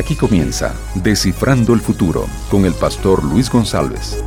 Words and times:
Aquí 0.00 0.16
comienza 0.16 0.74
Descifrando 0.94 1.74
el 1.74 1.80
Futuro 1.80 2.24
con 2.50 2.64
el 2.64 2.72
pastor 2.72 3.22
Luis 3.22 3.50
González. 3.50 4.24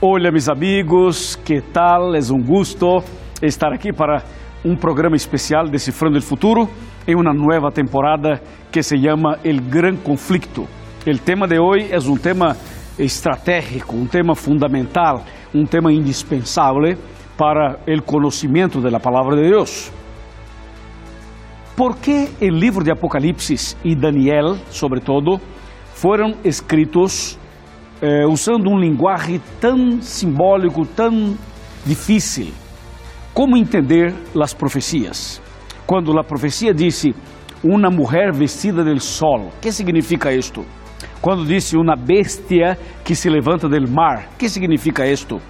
Hola 0.00 0.32
mis 0.32 0.48
amigos, 0.48 1.38
¿qué 1.44 1.62
tal? 1.72 2.16
Es 2.16 2.30
un 2.30 2.44
gusto 2.44 3.04
estar 3.40 3.72
aquí 3.72 3.92
para 3.92 4.24
un 4.64 4.76
programa 4.76 5.14
especial 5.14 5.70
Descifrando 5.70 6.18
el 6.18 6.24
Futuro 6.24 6.68
en 7.06 7.16
una 7.16 7.32
nueva 7.32 7.70
temporada 7.70 8.40
que 8.72 8.82
se 8.82 8.96
llama 8.96 9.38
El 9.44 9.70
Gran 9.70 9.98
Conflicto. 9.98 10.66
El 11.06 11.20
tema 11.20 11.46
de 11.46 11.60
hoy 11.60 11.86
es 11.92 12.06
un 12.06 12.18
tema 12.18 12.56
estratégico, 12.98 13.92
un 13.92 14.08
tema 14.08 14.34
fundamental, 14.34 15.22
un 15.54 15.68
tema 15.68 15.92
indispensable 15.92 16.98
para 17.36 17.84
el 17.86 18.02
conocimiento 18.02 18.80
de 18.80 18.90
la 18.90 18.98
palabra 18.98 19.36
de 19.36 19.46
Dios. 19.46 19.92
¿Por 21.76 21.96
qué 21.96 22.28
el 22.40 22.60
libro 22.60 22.84
de 22.84 22.92
Apocalipsis 22.92 23.76
y 23.82 23.96
Daniel, 23.96 24.60
sobre 24.70 25.00
todo, 25.00 25.40
fueron 25.92 26.36
escritos 26.44 27.36
eh, 28.00 28.24
usando 28.24 28.70
um 28.70 28.78
linguagem 28.78 29.40
tão 29.60 30.00
simbólico, 30.00 30.86
tão 30.86 31.36
difícil? 31.84 32.52
Como 33.32 33.56
entender 33.56 34.14
as 34.40 34.54
profecias? 34.54 35.42
Quando 35.84 36.16
a 36.16 36.22
profecia 36.22 36.72
disse 36.72 37.12
uma 37.60 37.90
mulher 37.90 38.32
vestida 38.32 38.84
del 38.84 39.00
sol, 39.00 39.50
que 39.60 39.72
significa 39.72 40.32
isto? 40.32 40.64
Quando 41.20 41.44
disse 41.44 41.76
uma 41.76 41.96
bestia 41.96 42.78
que 43.04 43.16
se 43.16 43.28
levanta 43.28 43.68
del 43.68 43.88
mar, 43.88 44.28
que 44.38 44.48
significa 44.48 45.08
isto? 45.08 45.40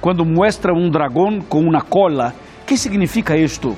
Quando 0.00 0.24
mostra 0.24 0.72
um 0.72 0.88
dragão 0.88 1.42
com 1.46 1.60
uma 1.60 1.82
cola, 1.82 2.32
que 2.66 2.78
significa 2.78 3.36
isto? 3.36 3.76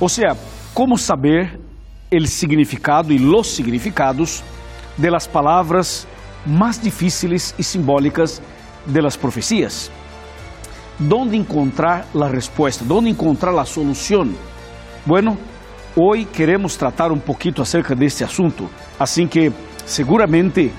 Ou 0.00 0.08
seja, 0.08 0.36
como 0.76 0.98
saber 0.98 1.58
o 2.12 2.26
significado 2.26 3.10
e 3.10 3.16
os 3.16 3.46
significados 3.46 4.44
de 4.98 5.08
palavras 5.26 6.06
mais 6.44 6.78
difíceis 6.78 7.54
e 7.58 7.64
simbólicas 7.64 8.42
de 8.84 9.18
profecias. 9.18 9.90
¿Dónde 10.98 11.34
encontrar 11.34 12.04
a 12.14 12.28
resposta? 12.28 12.84
¿Dónde 12.84 13.08
encontrar 13.08 13.58
a 13.58 13.64
solução? 13.64 14.34
Bueno, 15.06 15.38
hoy 15.96 16.26
queremos 16.26 16.76
tratar 16.76 17.10
um 17.10 17.18
pouquito 17.18 17.62
acerca 17.62 17.94
deste 17.94 18.22
assunto, 18.22 18.68
assim 19.00 19.26
que 19.26 19.50
seguramente 19.86 20.70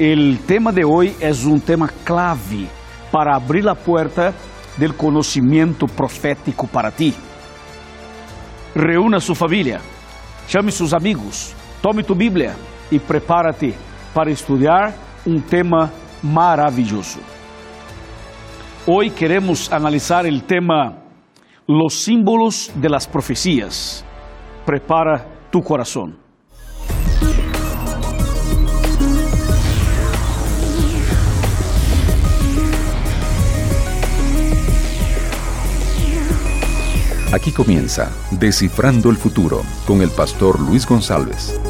o 0.00 0.36
tema 0.44 0.72
de 0.72 0.84
hoje 0.84 1.14
é 1.20 1.30
um 1.46 1.60
tema 1.60 1.88
clave 2.04 2.68
para 3.12 3.36
abrir 3.36 3.68
a 3.68 3.76
porta 3.76 4.34
del 4.76 4.94
conhecimento 4.94 5.86
profético 5.86 6.66
para 6.66 6.90
ti 6.90 7.14
reúna 8.76 9.20
sua 9.20 9.34
família, 9.34 9.80
chame 10.46 10.70
seus 10.70 10.92
amigos, 10.92 11.56
tome 11.80 12.02
tu 12.02 12.14
Bíblia 12.14 12.54
e 12.92 12.98
prepara-te 12.98 13.74
para 14.12 14.30
estudar 14.30 14.92
um 15.26 15.40
tema 15.40 15.90
maravilhoso. 16.22 17.18
Hoje 18.86 19.10
queremos 19.10 19.72
analisar 19.72 20.26
o 20.26 20.40
tema 20.40 20.98
Los 21.66 22.04
símbolos 22.04 22.70
de 22.74 22.88
las 22.88 23.06
profecias. 23.06 24.04
Prepara 24.64 25.26
tu 25.50 25.62
coração. 25.62 26.25
Aquí 37.36 37.52
comienza 37.52 38.10
Descifrando 38.30 39.10
el 39.10 39.16
Futuro 39.16 39.60
con 39.86 40.00
el 40.00 40.08
pastor 40.08 40.58
Luis 40.58 40.88
González. 40.88 41.60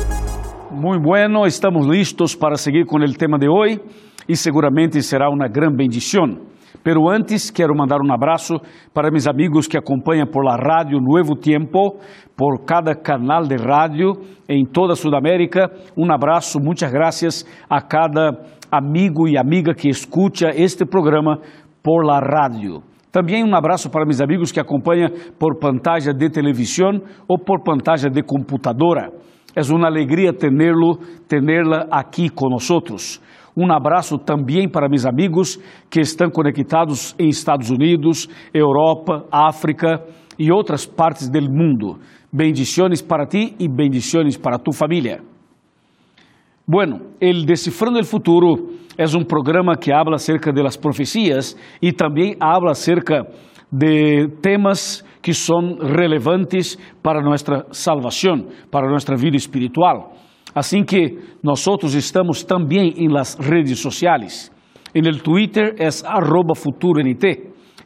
Muy 0.71 0.97
bueno, 1.03 1.45
estamos 1.45 1.89
listos 1.89 2.37
para 2.37 2.55
seguir 2.55 2.87
con 2.87 3.03
el 3.03 3.19
tema 3.19 3.37
de 3.37 3.49
hoy 3.49 3.81
y 4.29 4.37
seguramente 4.37 5.03
será 5.03 5.29
una 5.29 5.49
gran 5.49 5.75
bendición. 5.75 6.41
Pero 6.85 7.11
antes 7.11 7.51
quero 7.51 7.75
mandar 7.75 7.99
um 8.01 8.13
abraço 8.13 8.61
para 8.93 9.11
meus 9.11 9.27
amigos 9.27 9.67
que 9.67 9.77
acompanham 9.77 10.31
por 10.31 10.45
la 10.45 10.57
rádio 10.57 11.01
Nuevo 11.01 11.35
Tiempo, 11.35 11.99
por 12.37 12.65
cada 12.65 12.95
canal 12.95 13.49
de 13.49 13.57
rádio 13.57 14.13
em 14.49 14.65
toda 14.65 14.95
Sudamérica. 14.95 15.69
Um 15.97 16.13
abraço, 16.13 16.61
muitas 16.61 16.93
graças 16.93 17.45
a 17.69 17.81
cada 17.83 18.39
amigo 18.71 19.27
e 19.27 19.37
amiga 19.37 19.75
que 19.75 19.89
escuta 19.89 20.51
este 20.55 20.87
programa 20.87 21.41
por 21.83 22.07
la 22.07 22.21
rádio. 22.21 22.85
Também 23.16 23.43
um 23.43 23.56
abraço 23.56 23.88
para 23.88 24.04
meus 24.04 24.21
amigos 24.21 24.53
que 24.53 24.60
acompanham 24.60 25.09
por 25.38 25.59
pantalla 25.59 26.12
de 26.12 26.28
televisão 26.28 27.00
ou 27.27 27.38
por 27.38 27.62
pantalla 27.65 28.10
de 28.10 28.22
computadora. 28.22 29.10
É 29.54 29.62
uma 29.72 29.87
alegria 29.87 30.34
tê-lo, 30.34 30.99
tê-la 31.27 31.87
aqui 31.91 32.28
conosco. 32.28 32.94
Um 33.56 33.72
abraço 33.72 34.19
também 34.19 34.69
para 34.69 34.87
meus 34.87 35.06
amigos 35.06 35.56
que 35.91 36.00
estão 36.00 36.28
conectados 36.28 37.16
em 37.19 37.31
Estados 37.31 37.71
Unidos, 37.71 38.28
Europa, 38.53 39.25
África 39.33 40.04
e 40.38 40.53
outras 40.53 40.84
partes 40.84 41.31
do 41.31 41.41
mundo. 41.41 41.98
Bendiciones 42.31 43.00
para 43.00 43.25
ti 43.25 43.54
e 43.59 43.66
bendiciones 43.66 44.37
para 44.37 44.59
tu 44.59 44.72
família. 44.72 45.22
Bueno, 46.69 47.00
el 47.21 47.47
Descifrando 47.47 48.00
el 48.00 48.04
Futuro 48.04 48.56
es 48.99 49.15
un 49.15 49.25
programa 49.25 49.77
que 49.77 49.93
habla 49.93 50.16
acerca 50.16 50.50
de 50.50 50.65
las 50.65 50.77
profecías 50.77 51.56
y 51.81 51.93
también 51.93 52.37
habla 52.41 52.72
acerca 52.72 53.25
de 53.71 54.27
temas 54.43 55.04
que 55.22 55.32
son 55.32 55.78
relevantes 55.78 56.77
para 57.03 57.22
nuestra 57.22 57.66
salvación, 57.71 58.49
para 58.69 58.91
nuestra 58.91 59.15
vida 59.15 59.37
espiritual. 59.37 60.06
Así 60.54 60.82
que 60.82 61.16
nosotros 61.41 61.94
estamos 61.94 62.44
también 62.44 62.94
en 62.97 63.12
las 63.12 63.38
redes 63.38 63.78
sociales. 63.78 64.53
En 64.93 65.06
el 65.06 65.22
Twitter 65.22 65.77
es 65.78 66.03
arroba. 66.04 66.54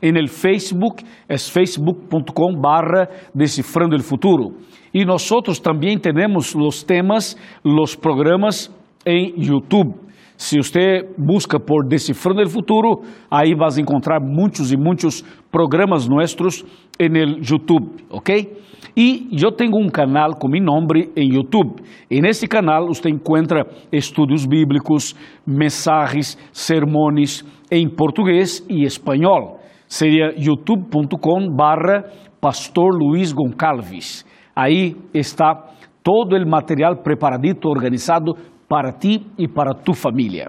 En 0.02 0.16
el 0.16 0.28
Facebook 0.28 1.02
es 1.28 1.50
facebook.com 1.50 2.60
barra 2.60 3.08
Decifrando 3.34 3.94
el 3.94 4.02
Futuro. 4.02 4.56
E 4.92 5.04
nós 5.04 5.28
também 5.62 5.98
temos 5.98 6.54
os 6.54 6.82
temas, 6.82 7.36
os 7.62 7.94
programas 7.94 8.74
em 9.06 9.34
YouTube. 9.36 9.94
Se 10.36 10.56
você 10.56 11.06
busca 11.18 11.60
por 11.60 11.86
Decifrando 11.86 12.42
o 12.42 12.48
Futuro, 12.48 13.02
aí 13.30 13.54
vas 13.54 13.76
encontrar 13.76 14.20
muitos 14.20 14.72
e 14.72 14.76
muitos 14.76 15.22
programas 15.52 16.08
nossos 16.08 16.64
no 16.98 17.18
YouTube, 17.38 18.02
ok? 18.08 18.50
E 18.96 19.28
eu 19.32 19.52
tenho 19.52 19.76
um 19.76 19.88
canal 19.88 20.34
com 20.34 20.48
meu 20.48 20.62
nome 20.62 21.10
em 21.14 21.34
YouTube. 21.34 21.82
E 22.10 22.20
nesse 22.22 22.48
canal 22.48 22.86
você 22.86 23.10
encontra 23.10 23.66
estudos 23.92 24.46
bíblicos, 24.46 25.14
mensagens, 25.46 26.38
sermões 26.52 27.44
em 27.70 27.88
português 27.88 28.64
e 28.68 28.84
espanhol. 28.84 29.59
Seria 29.90 30.32
youtube.com 30.38 31.52
barra 31.52 32.04
Pastor 32.40 32.94
Luiz 32.94 33.32
Goncalves. 33.32 34.24
Aí 34.54 34.94
está 35.12 35.66
todo 36.00 36.36
o 36.36 36.48
material 36.48 36.98
preparadito, 37.02 37.68
organizado 37.68 38.36
para 38.68 38.92
ti 38.92 39.26
e 39.36 39.48
para 39.48 39.74
tu 39.74 39.92
família. 39.92 40.46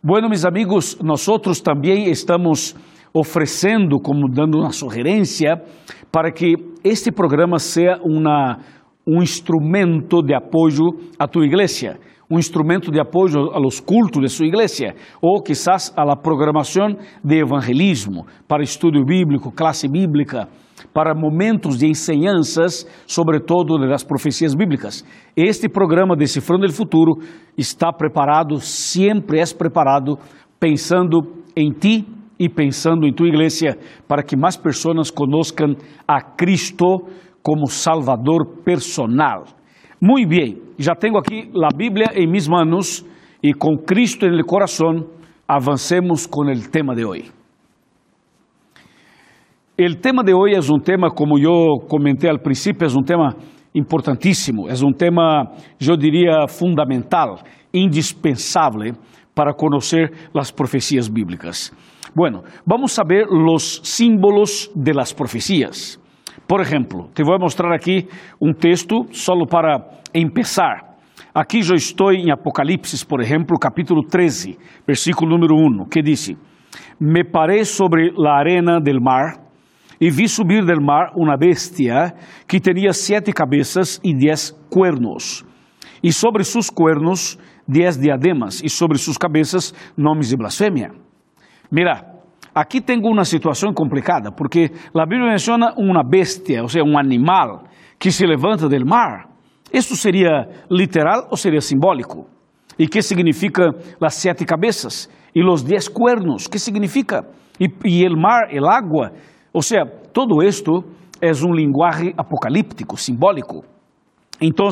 Bueno, 0.00 0.28
meus 0.28 0.44
amigos, 0.44 0.96
nós 1.02 1.26
também 1.64 2.08
estamos 2.08 2.76
oferecendo, 3.12 3.98
como 3.98 4.28
dando 4.30 4.58
uma 4.58 4.70
sugerência, 4.70 5.60
para 6.12 6.30
que 6.30 6.54
este 6.84 7.10
programa 7.10 7.58
seja 7.58 7.98
uma, 8.04 8.60
um 9.04 9.20
instrumento 9.20 10.22
de 10.22 10.32
apoio 10.32 11.10
à 11.18 11.26
tua 11.26 11.44
igreja, 11.44 11.98
um 12.30 12.38
instrumento 12.38 12.90
de 12.90 13.00
apoio 13.00 13.50
a 13.52 13.58
los 13.58 13.80
cultos 13.80 14.22
de 14.22 14.28
sua 14.28 14.46
igreja, 14.46 14.94
ou 15.20 15.42
quizás 15.42 15.92
a 15.96 16.04
la 16.04 16.14
de 17.22 17.38
evangelismo, 17.38 18.26
para 18.48 18.62
estudo 18.62 19.04
bíblico, 19.04 19.52
classe 19.52 19.88
bíblica, 19.88 20.48
para 20.92 21.14
momentos 21.14 21.78
de 21.78 21.86
enseñanças, 21.86 22.86
sobretudo 23.06 23.78
das 23.78 24.04
profecias 24.04 24.54
bíblicas. 24.54 25.04
Este 25.36 25.68
programa 25.68 26.16
Decifrando 26.16 26.66
o 26.66 26.72
Futuro 26.72 27.18
está 27.56 27.92
preparado, 27.92 28.58
sempre 28.60 29.40
é 29.40 29.44
preparado, 29.56 30.18
pensando 30.58 31.20
em 31.56 31.70
ti 31.72 32.06
e 32.38 32.48
pensando 32.48 33.06
em 33.06 33.12
tua 33.12 33.28
igreja, 33.28 33.78
para 34.08 34.22
que 34.22 34.36
mais 34.36 34.56
pessoas 34.56 35.10
conozcan 35.10 35.76
a 36.06 36.20
Cristo 36.20 37.06
como 37.42 37.68
Salvador 37.68 38.62
personal. 38.64 39.44
Muito 40.06 40.28
bem, 40.28 40.60
já 40.78 40.94
tenho 40.94 41.16
aqui 41.16 41.50
a 41.64 41.74
Bíblia 41.74 42.08
em 42.14 42.30
mis 42.30 42.46
manos 42.46 43.02
e 43.42 43.54
com 43.54 43.74
Cristo 43.74 44.26
no 44.26 44.44
coração, 44.44 45.06
avancemos 45.48 46.26
com 46.26 46.42
o 46.42 46.70
tema 46.70 46.94
de 46.94 47.06
hoje. 47.06 47.32
O 49.80 49.94
tema 50.02 50.22
de 50.22 50.34
hoje 50.34 50.56
é 50.56 50.74
um 50.74 50.78
tema, 50.78 51.08
como 51.08 51.38
eu 51.38 51.88
comentei 51.88 52.28
al 52.28 52.38
princípio, 52.38 52.86
é 52.86 52.90
um 52.90 53.02
tema 53.02 53.34
importantíssimo, 53.74 54.68
é 54.68 54.74
um 54.84 54.92
tema, 54.92 55.50
eu 55.80 55.96
diria, 55.96 56.46
fundamental, 56.48 57.38
indispensável 57.72 58.92
para 59.34 59.54
conhecer 59.54 60.12
as 60.38 60.50
profecias 60.50 61.08
bíblicas. 61.08 61.72
Bueno, 62.14 62.42
vamos 62.66 62.92
saber 62.92 63.26
os 63.26 63.80
símbolos 63.82 64.70
de 64.76 64.92
las 64.92 65.14
profecias. 65.14 65.98
Por 66.46 66.60
exemplo, 66.60 67.08
te 67.14 67.22
vou 67.22 67.38
mostrar 67.38 67.74
aqui 67.74 68.06
um 68.40 68.52
texto 68.52 69.06
solo 69.12 69.46
para 69.46 69.78
empezar. 70.14 70.94
Aqui 71.34 71.60
eu 71.60 71.74
estou 71.74 72.12
em 72.12 72.30
Apocalipse, 72.30 73.04
por 73.06 73.20
exemplo, 73.20 73.58
capítulo 73.58 74.02
13, 74.02 74.58
versículo 74.86 75.30
número 75.30 75.54
1, 75.56 75.88
que 75.88 76.02
diz: 76.02 76.36
Me 77.00 77.24
parei 77.24 77.64
sobre 77.64 78.12
la 78.16 78.38
arena 78.38 78.78
del 78.78 79.00
mar 79.00 79.40
e 80.00 80.10
vi 80.10 80.28
subir 80.28 80.64
del 80.64 80.80
mar 80.80 81.12
uma 81.16 81.36
bestia 81.36 82.14
que 82.46 82.60
tinha 82.60 82.92
sete 82.92 83.32
cabeças 83.32 83.98
e 84.04 84.14
dez 84.14 84.50
cuernos, 84.68 85.44
e 86.02 86.12
sobre 86.12 86.44
sus 86.44 86.68
cuernos 86.68 87.38
dez 87.66 87.96
diademas, 87.96 88.62
e 88.62 88.68
sobre 88.68 88.98
sus 88.98 89.16
cabeças 89.16 89.72
nomes 89.96 90.28
de 90.28 90.36
blasfemia. 90.36 90.90
Mira, 91.70 92.13
aqui 92.54 92.80
tenho 92.80 93.02
uma 93.06 93.24
situação 93.24 93.72
complicada, 93.72 94.30
porque 94.30 94.70
a 94.94 95.06
Bíblia 95.06 95.30
menciona 95.30 95.74
uma 95.76 96.02
bestia, 96.02 96.62
ou 96.62 96.68
seja, 96.68 96.84
um 96.84 96.98
animal 96.98 97.64
que 97.98 98.10
se 98.10 98.26
levanta 98.26 98.68
del 98.68 98.84
mar. 98.86 99.28
Isso 99.72 99.96
seria 99.96 100.46
literal 100.70 101.26
ou 101.30 101.36
seria 101.36 101.60
simbólico? 101.60 102.26
E 102.78 102.86
que 102.86 103.02
significa 103.02 103.70
as 104.00 104.14
sete 104.14 104.44
cabeças 104.44 105.08
e 105.34 105.42
os 105.42 105.62
dez 105.62 105.88
cuernos? 105.88 106.46
Que 106.46 106.58
significa? 106.58 107.24
E, 107.58 108.04
el 108.04 108.16
mar, 108.16 108.48
el 108.50 108.68
agua. 108.68 109.12
Ou 109.52 109.62
seja, 109.62 109.84
todo 110.12 110.42
esto 110.42 110.84
é 111.20 111.30
um 111.44 111.54
linguagem 111.54 112.12
apocalíptico, 112.16 112.96
simbólico. 112.96 113.64
Então, 114.40 114.68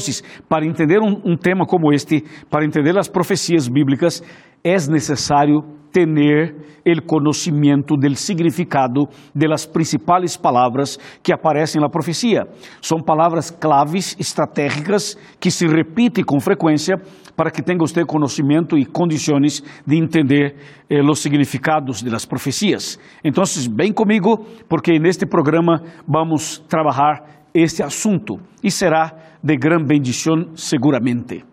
para 0.48 0.66
entender 0.66 0.98
um, 1.00 1.36
tema 1.36 1.64
como 1.64 1.92
este, 1.92 2.24
para 2.50 2.64
entender 2.64 2.98
as 2.98 3.08
profecias 3.08 3.68
bíblicas, 3.68 4.22
é 4.64 4.76
necessário 4.88 5.62
ter 5.92 6.56
o 6.86 7.02
conhecimento 7.02 7.96
do 7.96 8.16
significado 8.16 9.08
de 9.34 9.46
las 9.46 9.66
principais 9.66 10.36
palavras 10.36 10.98
que 11.22 11.32
aparecem 11.32 11.80
na 11.80 11.88
profecia. 11.88 12.48
São 12.80 12.98
palavras 12.98 13.50
claves, 13.50 14.16
estratégicas, 14.18 15.16
que 15.38 15.50
se 15.50 15.66
repetem 15.66 16.24
com 16.24 16.40
frequência 16.40 16.96
para 17.36 17.50
que 17.50 17.62
tenha 17.62 17.78
você 17.78 18.04
conhecimento 18.04 18.76
e 18.76 18.84
condições 18.84 19.62
de 19.86 19.96
entender 19.96 20.56
eh, 20.88 21.02
os 21.02 21.20
significados 21.20 22.02
das 22.02 22.26
profecias. 22.26 22.98
Então, 23.22 23.44
vem 23.74 23.92
comigo, 23.92 24.46
porque 24.68 24.98
neste 24.98 25.26
programa 25.26 25.82
vamos 26.06 26.58
trabalhar 26.68 27.46
este 27.54 27.82
assunto 27.82 28.38
e 28.62 28.70
será 28.70 29.12
de 29.42 29.56
gran 29.56 29.84
bendición 29.84 30.52
seguramente. 30.54 31.51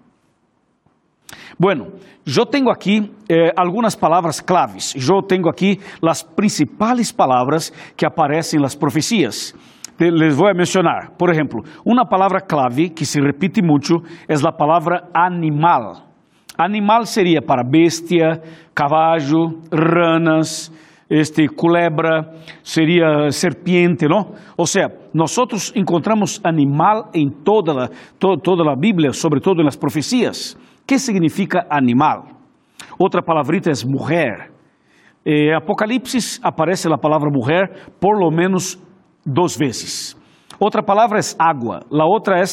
Bueno, 1.61 1.87
eu 2.25 2.45
tenho 2.45 2.69
aqui 2.69 3.11
eh, 3.27 3.51
palavras 3.99 4.39
claves. 4.39 4.95
Eu 4.95 5.21
tenho 5.21 5.49
aqui 5.49 5.77
as 6.01 6.23
principais 6.23 7.11
palavras 7.11 7.69
que 7.97 8.05
aparecem 8.05 8.61
nas 8.61 8.75
profecias. 8.75 9.53
Les 9.99 10.33
vou 10.33 10.47
mencionar. 10.55 11.11
Por 11.17 11.29
exemplo, 11.29 11.61
uma 11.85 12.05
palavra 12.05 12.39
clave 12.39 12.89
que 12.89 13.05
se 13.05 13.19
repite 13.19 13.61
muito 13.61 14.01
é 14.25 14.35
a 14.35 14.51
palavra 14.53 15.09
animal. 15.13 16.07
Animal 16.57 17.05
seria 17.05 17.41
para 17.41 17.61
bestia, 17.61 18.41
cavalo, 18.73 19.59
ranas, 19.69 20.71
este 21.09 21.49
culebra, 21.49 22.21
seria 22.63 23.31
serpiente, 23.31 24.07
não? 24.07 24.33
Ou 24.55 24.65
seja, 24.65 24.87
nós 25.13 25.35
encontramos 25.75 26.39
animal 26.41 27.09
em 27.13 27.29
toda 27.29 27.83
a, 27.83 27.89
to, 28.17 28.37
toda 28.37 28.71
a 28.71 28.75
Bíblia, 28.77 29.11
sobretudo 29.11 29.61
nas 29.61 29.75
profecias. 29.75 30.57
Que 30.89 30.97
significa 30.97 31.67
animal? 31.69 32.25
Outra 32.97 33.21
palavrita 33.21 33.69
é 33.69 33.73
mulher. 33.85 34.49
Em 35.23 35.53
Apocalipse 35.53 36.39
aparece 36.41 36.91
a 36.91 36.97
palavra 36.97 37.29
mulher 37.29 37.91
por 37.99 38.17
lo 38.17 38.31
menos 38.31 38.75
duas 39.23 39.55
vezes. 39.55 40.17
Outra 40.59 40.81
palavra 40.81 41.19
é 41.19 41.21
água, 41.37 41.81
a 41.91 42.05
outra 42.05 42.39
é 42.39 42.43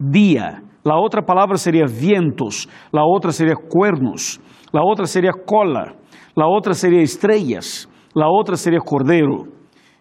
dia. 0.00 0.60
A 0.84 1.00
outra 1.00 1.22
palavra 1.22 1.56
seria 1.56 1.86
vientos, 1.86 2.66
a 2.92 3.04
outra 3.04 3.30
seria 3.30 3.54
cuernos, 3.54 4.40
a 4.74 4.82
outra 4.82 5.06
seria 5.06 5.30
cola 5.30 5.94
la 6.34 6.48
outra 6.48 6.74
seria 6.74 7.02
estrelas, 7.02 7.88
la 8.14 8.26
outra 8.26 8.56
seria 8.56 8.80
cordeiro, 8.80 9.46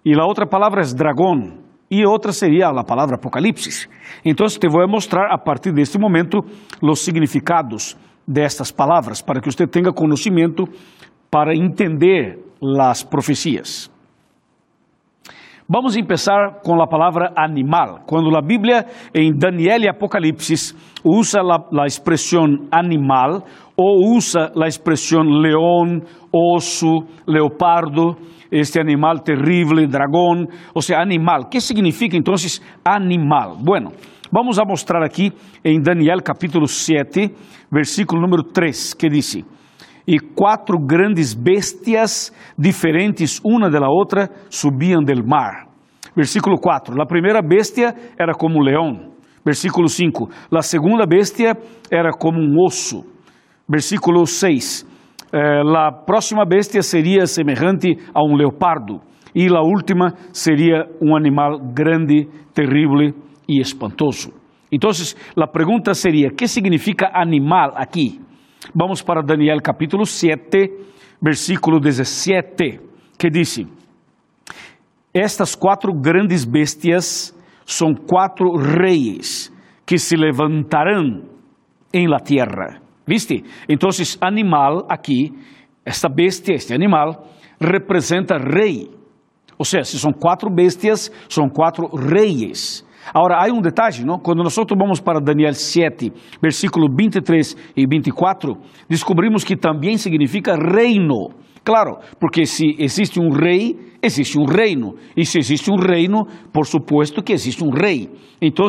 e 0.03 0.15
la 0.15 0.25
outra 0.25 0.47
palavra 0.47 0.81
é 0.81 0.95
dragão, 0.95 1.59
e 1.91 2.05
outra 2.05 2.31
seria 2.31 2.69
a 2.69 2.83
palavra 2.85 3.15
apocalipse. 3.15 3.89
Então, 4.23 4.47
te 4.47 4.69
vou 4.69 4.87
mostrar 4.87 5.29
a 5.29 5.37
partir 5.37 5.73
deste 5.73 5.99
momento 5.99 6.39
os 6.81 7.03
significados 7.03 7.97
destas 8.25 8.71
palavras, 8.71 9.21
para 9.21 9.41
que 9.41 9.51
você 9.51 9.67
tenha 9.67 9.91
conhecimento 9.91 10.63
para 11.29 11.53
entender 11.53 12.39
as 12.79 13.03
profecias. 13.03 13.90
Vamos 15.73 15.95
começar 15.95 16.59
com 16.65 16.81
a 16.81 16.85
palavra 16.85 17.31
animal. 17.33 18.01
Quando 18.05 18.35
a 18.35 18.41
Bíblia, 18.41 18.85
em 19.15 19.31
Daniel 19.31 19.79
e 19.79 19.87
Apocalipse, 19.87 20.75
usa 21.01 21.39
a 21.39 21.85
expressão 21.85 22.67
animal 22.69 23.41
ou 23.77 24.13
usa 24.13 24.51
a 24.61 24.67
expressão 24.67 25.21
leão, 25.21 26.01
osso, 26.29 27.05
leopardo, 27.25 28.17
este 28.51 28.81
animal 28.81 29.19
terrível, 29.19 29.87
dragão, 29.87 30.45
ou 30.75 30.81
seja, 30.81 30.99
animal. 30.99 31.45
que 31.45 31.61
significa 31.61 32.17
então 32.17 32.33
animal? 32.83 33.55
Bueno, 33.55 33.93
vamos 34.29 34.59
a 34.59 34.65
mostrar 34.65 35.01
aqui 35.05 35.31
em 35.63 35.81
Daniel 35.81 36.17
capítulo 36.21 36.67
7, 36.67 37.33
versículo 37.71 38.21
número 38.21 38.43
3, 38.43 38.93
que 38.93 39.07
diz 39.07 39.37
e 40.07 40.19
quatro 40.19 40.77
grandes 40.79 41.33
bestias 41.33 42.33
diferentes 42.57 43.39
uma 43.43 43.69
da 43.69 43.87
outra 43.89 44.29
subiam 44.49 45.01
del 45.03 45.23
mar. 45.23 45.67
Versículo 46.15 46.57
4. 46.57 47.01
A 47.01 47.05
primeira 47.05 47.41
bestia 47.41 47.95
era 48.17 48.33
como 48.33 48.59
um 48.59 48.63
leão. 48.63 49.11
Versículo 49.45 49.87
5. 49.87 50.29
A 50.55 50.61
segunda 50.61 51.05
bestia 51.05 51.55
era 51.89 52.11
como 52.11 52.39
um 52.39 52.63
osso. 52.65 53.03
Versículo 53.67 54.25
6. 54.25 54.85
Eh, 55.33 55.61
a 55.77 55.91
próxima 55.91 56.45
bestia 56.45 56.81
seria 56.81 57.25
semelhante 57.25 57.97
a 58.13 58.21
um 58.21 58.35
leopardo. 58.35 58.99
E 59.33 59.47
a 59.47 59.61
última 59.61 60.13
seria 60.33 60.85
um 61.01 61.15
animal 61.15 61.57
grande, 61.73 62.27
terrível 62.53 63.13
e 63.47 63.61
espantoso. 63.61 64.33
Então, 64.69 64.89
a 65.37 65.47
pergunta 65.47 65.93
seria: 65.93 66.29
que 66.31 66.47
significa 66.47 67.09
animal 67.13 67.71
aqui? 67.75 68.19
Vamos 68.75 69.01
para 69.01 69.23
Daniel 69.23 69.59
capítulo 69.61 70.05
7, 70.05 70.69
versículo 71.19 71.79
17, 71.79 72.79
que 73.17 73.29
diz: 73.29 73.65
Estas 75.11 75.55
quatro 75.55 75.91
grandes 75.93 76.45
bestias 76.45 77.35
são 77.65 77.93
quatro 77.95 78.55
reis 78.55 79.51
que 79.85 79.97
se 79.97 80.15
levantarão 80.15 81.23
em 81.91 82.07
la 82.07 82.19
tierra. 82.19 82.79
¿Viste? 83.05 83.43
Então, 83.67 83.89
animal 84.21 84.85
aqui, 84.87 85.33
esta 85.83 86.07
bestia, 86.07 86.55
este 86.55 86.73
animal, 86.73 87.27
representa 87.59 88.37
rei. 88.37 88.89
Ou 89.57 89.65
seja, 89.65 89.83
se 89.83 89.99
são 89.99 90.13
quatro 90.13 90.49
bestias, 90.49 91.11
são 91.27 91.49
quatro 91.49 91.87
reis. 91.87 92.85
Agora, 93.13 93.37
há 93.37 93.51
um 93.51 93.61
detalhe, 93.61 94.05
não? 94.05 94.19
quando 94.19 94.43
nós 94.43 94.55
vamos 94.55 94.99
para 94.99 95.19
Daniel 95.19 95.53
7, 95.53 96.11
versículo 96.41 96.87
23 96.95 97.55
e 97.75 97.85
24, 97.87 98.55
descobrimos 98.89 99.43
que 99.43 99.55
também 99.55 99.97
significa 99.97 100.55
reino. 100.55 101.29
Claro, 101.63 101.97
porque 102.19 102.45
se 102.45 102.75
existe 102.79 103.19
um 103.19 103.29
rei, 103.29 103.77
existe 104.01 104.39
um 104.39 104.45
reino. 104.45 104.95
E 105.15 105.25
se 105.25 105.37
existe 105.37 105.71
um 105.71 105.75
reino, 105.75 106.25
por 106.51 106.65
supuesto 106.65 107.21
que 107.21 107.33
existe 107.33 107.63
um 107.63 107.69
rei. 107.69 108.09
Então, 108.41 108.65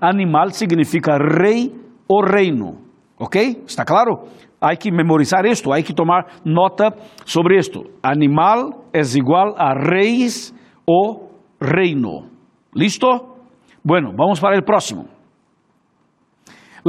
animal 0.00 0.50
significa 0.50 1.16
rei 1.16 1.72
ou 2.08 2.22
reino. 2.22 2.78
Ok? 3.18 3.62
Está 3.66 3.84
claro? 3.84 4.24
Há 4.60 4.76
que 4.76 4.90
memorizar 4.90 5.44
isto, 5.46 5.72
há 5.72 5.82
que 5.82 5.94
tomar 5.94 6.40
nota 6.44 6.92
sobre 7.24 7.58
isto. 7.58 7.84
Animal 8.02 8.84
é 8.92 9.00
igual 9.16 9.54
a 9.56 9.72
reis 9.74 10.54
ou 10.86 11.30
reino. 11.60 12.28
Listo? 12.74 13.33
Bueno, 13.84 14.14
vamos 14.16 14.40
para 14.40 14.58
o 14.58 14.64
próximo. 14.64 15.06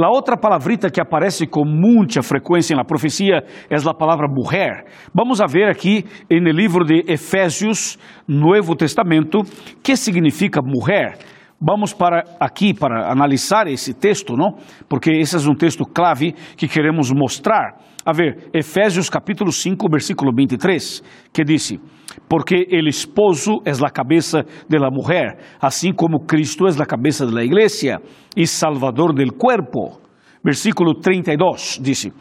A 0.02 0.10
outra 0.10 0.36
palavrita 0.36 0.90
que 0.90 1.00
aparece 1.00 1.46
com 1.46 1.64
muita 1.64 2.22
frequência 2.22 2.76
na 2.76 2.84
profecia 2.84 3.42
é 3.68 3.74
a 3.74 3.94
palavra 3.94 4.26
mulher. 4.28 4.84
Vamos 5.14 5.40
a 5.40 5.46
ver 5.46 5.68
aqui 5.68 6.04
no 6.30 6.50
livro 6.50 6.84
de 6.84 7.02
Efésios, 7.06 7.98
Novo 8.26 8.74
Testamento, 8.74 9.42
que 9.82 9.96
significa 9.96 10.60
mulher. 10.62 11.18
Vamos 11.60 11.94
para 11.94 12.22
aqui 12.38 12.74
para 12.74 13.10
analisar 13.10 13.66
esse 13.66 13.94
texto, 13.94 14.36
não? 14.36 14.56
Porque 14.88 15.10
esse 15.10 15.36
é 15.36 15.50
um 15.50 15.54
texto 15.54 15.84
clave 15.84 16.34
que 16.54 16.68
queremos 16.68 17.10
mostrar. 17.10 17.78
A 18.04 18.12
ver, 18.12 18.50
Efésios 18.52 19.08
capítulo 19.08 19.50
5, 19.50 19.88
versículo 19.90 20.32
23, 20.36 21.02
que 21.32 21.44
diz: 21.44 21.80
Porque 22.28 22.66
el 22.70 22.86
esposo 22.86 23.62
é 23.64 23.70
a 23.70 23.90
cabeça 23.90 24.44
de 24.68 24.78
la 24.78 24.90
mujer, 24.90 25.38
assim 25.58 25.94
como 25.94 26.26
Cristo 26.26 26.66
é 26.68 26.72
a 26.72 26.84
cabeça 26.84 27.24
de 27.26 27.32
la 27.32 27.42
e 28.36 28.46
salvador 28.46 29.14
del 29.14 29.32
cuerpo. 29.32 29.98
Versículo 30.44 31.00
32 31.00 31.80
diz: 31.82 32.12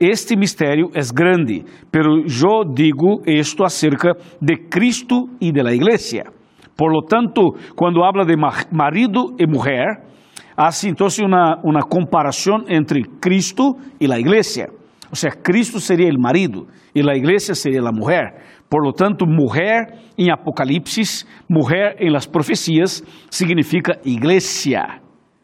Este 0.00 0.36
mistério 0.36 0.90
é 0.94 1.00
grande, 1.14 1.64
pero 1.92 2.18
eu 2.18 2.64
digo 2.74 3.22
isto 3.24 3.62
acerca 3.64 4.14
de 4.42 4.68
Cristo 4.68 5.28
e 5.40 5.52
de 5.52 5.62
la. 5.62 6.39
Por 6.80 6.94
lo 6.94 7.02
tanto, 7.02 7.52
quando 7.76 8.06
habla 8.06 8.24
de 8.24 8.38
marido 8.72 9.34
e 9.38 9.46
mulher, 9.46 10.08
Hace 10.62 10.90
entonces 10.90 11.24
una, 11.24 11.56
una 11.62 11.80
comparación 11.80 12.64
entre 12.68 13.00
Cristo 13.18 13.76
y 13.98 14.06
la 14.06 14.18
iglesia. 14.18 14.68
O 15.10 15.16
sea, 15.16 15.30
Cristo 15.42 15.80
sería 15.80 16.06
el 16.06 16.18
marido 16.18 16.66
y 16.92 17.02
la 17.02 17.16
iglesia 17.16 17.54
sería 17.54 17.80
la 17.80 17.92
mujer. 17.92 18.34
Por 18.68 18.84
lo 18.84 18.92
tanto, 18.92 19.24
mujer 19.24 19.86
em 20.18 20.30
Apocalipse, 20.30 21.26
mujer 21.48 21.96
em 21.98 22.12
las 22.12 22.28
profecias, 22.28 23.02
significa 23.30 24.00
igreja. 24.04 25.00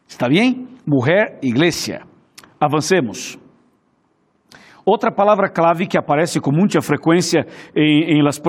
¿Está 0.07 0.27
bem? 0.27 0.67
Mujer, 0.85 1.39
igreja. 1.41 2.05
Avancemos. 2.59 3.39
Outra 4.89 5.11
palavra 5.11 5.49
clave 5.49 5.85
que 5.85 5.97
aparece 5.97 6.39
com 6.39 6.49
muita 6.49 6.81
frequência 6.81 7.45
em, 7.75 8.15
em 8.17 8.23
las 8.23 8.39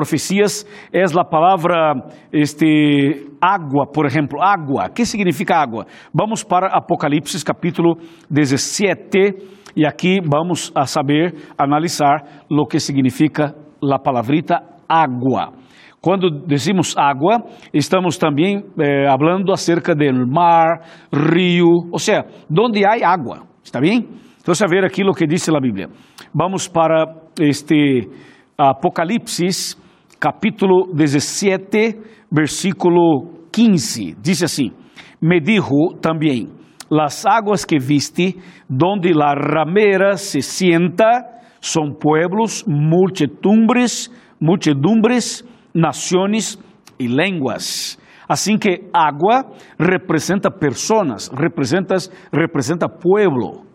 é 0.92 1.02
a 1.02 1.24
palavra 1.24 1.94
este, 2.32 3.26
água, 3.42 3.88
por 3.92 4.06
exemplo. 4.06 4.40
Água. 4.40 4.86
O 4.86 4.92
que 4.92 5.04
significa 5.04 5.56
água? 5.56 5.84
Vamos 6.14 6.44
para 6.44 6.68
Apocalipse 6.68 7.44
capítulo 7.44 7.96
17 8.30 9.34
e 9.74 9.84
aqui 9.84 10.20
vamos 10.24 10.70
a 10.76 10.86
saber 10.86 11.34
analisar 11.58 12.44
o 12.48 12.66
que 12.68 12.78
significa 12.78 13.56
a 13.82 13.98
palavrita 13.98 14.62
água. 14.88 15.52
Quando 16.00 16.30
decimos 16.46 16.96
água, 16.96 17.42
estamos 17.74 18.16
também 18.16 18.62
eh, 18.78 19.08
falando 19.08 19.50
acerca 19.50 19.92
do 19.92 20.28
mar, 20.28 20.82
rio, 21.12 21.66
ou 21.90 21.98
seja, 21.98 22.24
onde 22.56 22.86
há 22.86 23.12
água. 23.12 23.42
¿Está 23.64 23.80
bem? 23.80 24.27
Então, 24.40 24.54
a 24.64 24.68
ver 24.68 24.84
aqui 24.84 25.02
o 25.04 25.12
que 25.12 25.26
diz 25.26 25.48
a 25.48 25.60
Bíblia. 25.60 25.88
Vamos 26.34 26.68
para 26.68 27.04
este 27.40 28.08
Apocalipse, 28.56 29.76
capítulo 30.18 30.92
17, 30.94 31.98
versículo 32.30 33.46
15. 33.52 34.16
Diz 34.22 34.42
assim: 34.42 34.72
Me 35.20 35.40
dijo 35.40 35.94
também: 36.00 36.48
Las 36.90 37.26
águas 37.26 37.64
que 37.64 37.78
viste, 37.78 38.36
donde 38.68 39.12
la 39.12 39.34
ramera 39.34 40.16
se 40.16 40.40
sienta, 40.40 41.24
são 41.60 41.92
pueblos, 41.92 42.64
multitumbres, 42.66 44.10
multidumbres, 44.40 45.44
nações 45.74 46.58
e 46.98 47.06
línguas. 47.06 47.98
Assim 48.28 48.58
que 48.58 48.88
água 48.92 49.44
representa 49.78 50.50
pessoas, 50.50 51.28
representa, 51.28 51.96
representa 52.32 52.88
pueblo. 52.88 53.67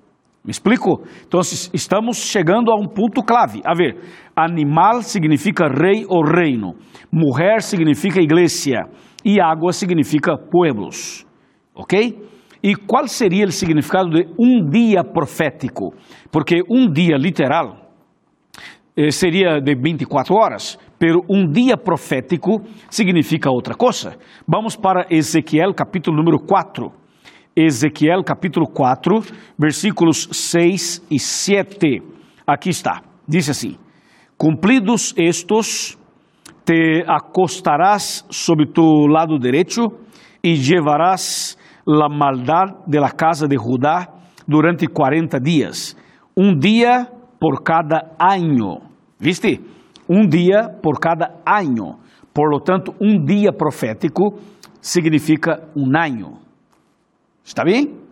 Me 0.46 0.52
explico? 0.52 1.04
Então, 1.26 1.40
estamos 1.40 2.18
chegando 2.18 2.70
a 2.70 2.76
um 2.76 2.86
ponto 2.86 3.24
clave. 3.24 3.62
A 3.64 3.74
ver, 3.74 3.98
animal 4.36 5.02
significa 5.02 5.70
rei 5.70 6.06
ou 6.10 6.22
reino, 6.22 6.76
mulher 7.10 7.62
significa 7.62 8.20
igreja 8.20 8.82
e 9.24 9.40
água 9.40 9.72
significa 9.72 10.38
pueblos. 10.38 11.26
Ok? 11.74 12.20
E 12.62 12.76
qual 12.76 13.08
seria 13.08 13.46
o 13.46 13.52
significado 13.52 14.10
de 14.10 14.26
um 14.38 14.70
dia 14.70 15.02
profético? 15.02 15.94
Porque 16.30 16.62
um 16.70 16.92
dia 16.92 17.16
literal 17.16 17.90
eh, 18.98 19.12
seria 19.12 19.62
de 19.62 19.76
24 19.76 20.36
horas, 20.36 20.78
pero 21.00 21.22
um 21.30 21.50
dia 21.50 21.78
profético 21.78 22.62
significa 22.90 23.50
outra 23.50 23.76
coisa. 23.76 24.18
Vamos 24.46 24.76
para 24.76 25.08
Ezequiel 25.10 25.74
capítulo 25.74 26.18
número 26.18 26.38
4. 26.38 27.03
Ezequiel 27.56 28.24
capítulo 28.24 28.66
4, 28.66 29.22
versículos 29.58 30.28
6 30.32 31.06
e 31.12 31.20
7. 31.20 32.02
Aqui 32.48 32.70
está. 32.70 33.04
Diz 33.28 33.48
assim: 33.48 33.78
Cumplidos 34.36 35.14
estos, 35.16 35.98
te 36.66 37.04
acostarás 37.08 38.26
sobre 38.32 38.66
tu 38.66 39.08
lado 39.08 39.38
direito 39.38 40.00
e 40.44 40.56
llevarás 40.56 41.58
la 41.86 42.10
maldad 42.10 42.86
de 42.88 43.00
la 43.00 43.12
casa 43.12 43.48
de 43.48 43.56
Judá 43.56 44.10
durante 44.48 44.88
40 44.88 45.40
dias, 45.40 45.96
um 46.36 46.58
dia 46.58 47.08
por 47.40 47.62
cada 47.62 48.16
ano. 48.18 48.82
¿Viste? 49.20 49.62
Um 50.10 50.28
dia 50.28 50.70
por 50.82 51.00
cada 51.00 51.42
ano. 51.46 52.00
Por 52.34 52.50
lo 52.50 52.60
tanto, 52.62 52.96
um 53.00 53.24
dia 53.24 53.54
profético 53.54 54.40
significa 54.82 55.70
um 55.76 55.86
ano. 55.96 56.40
Está 57.44 57.64
bem? 57.64 58.04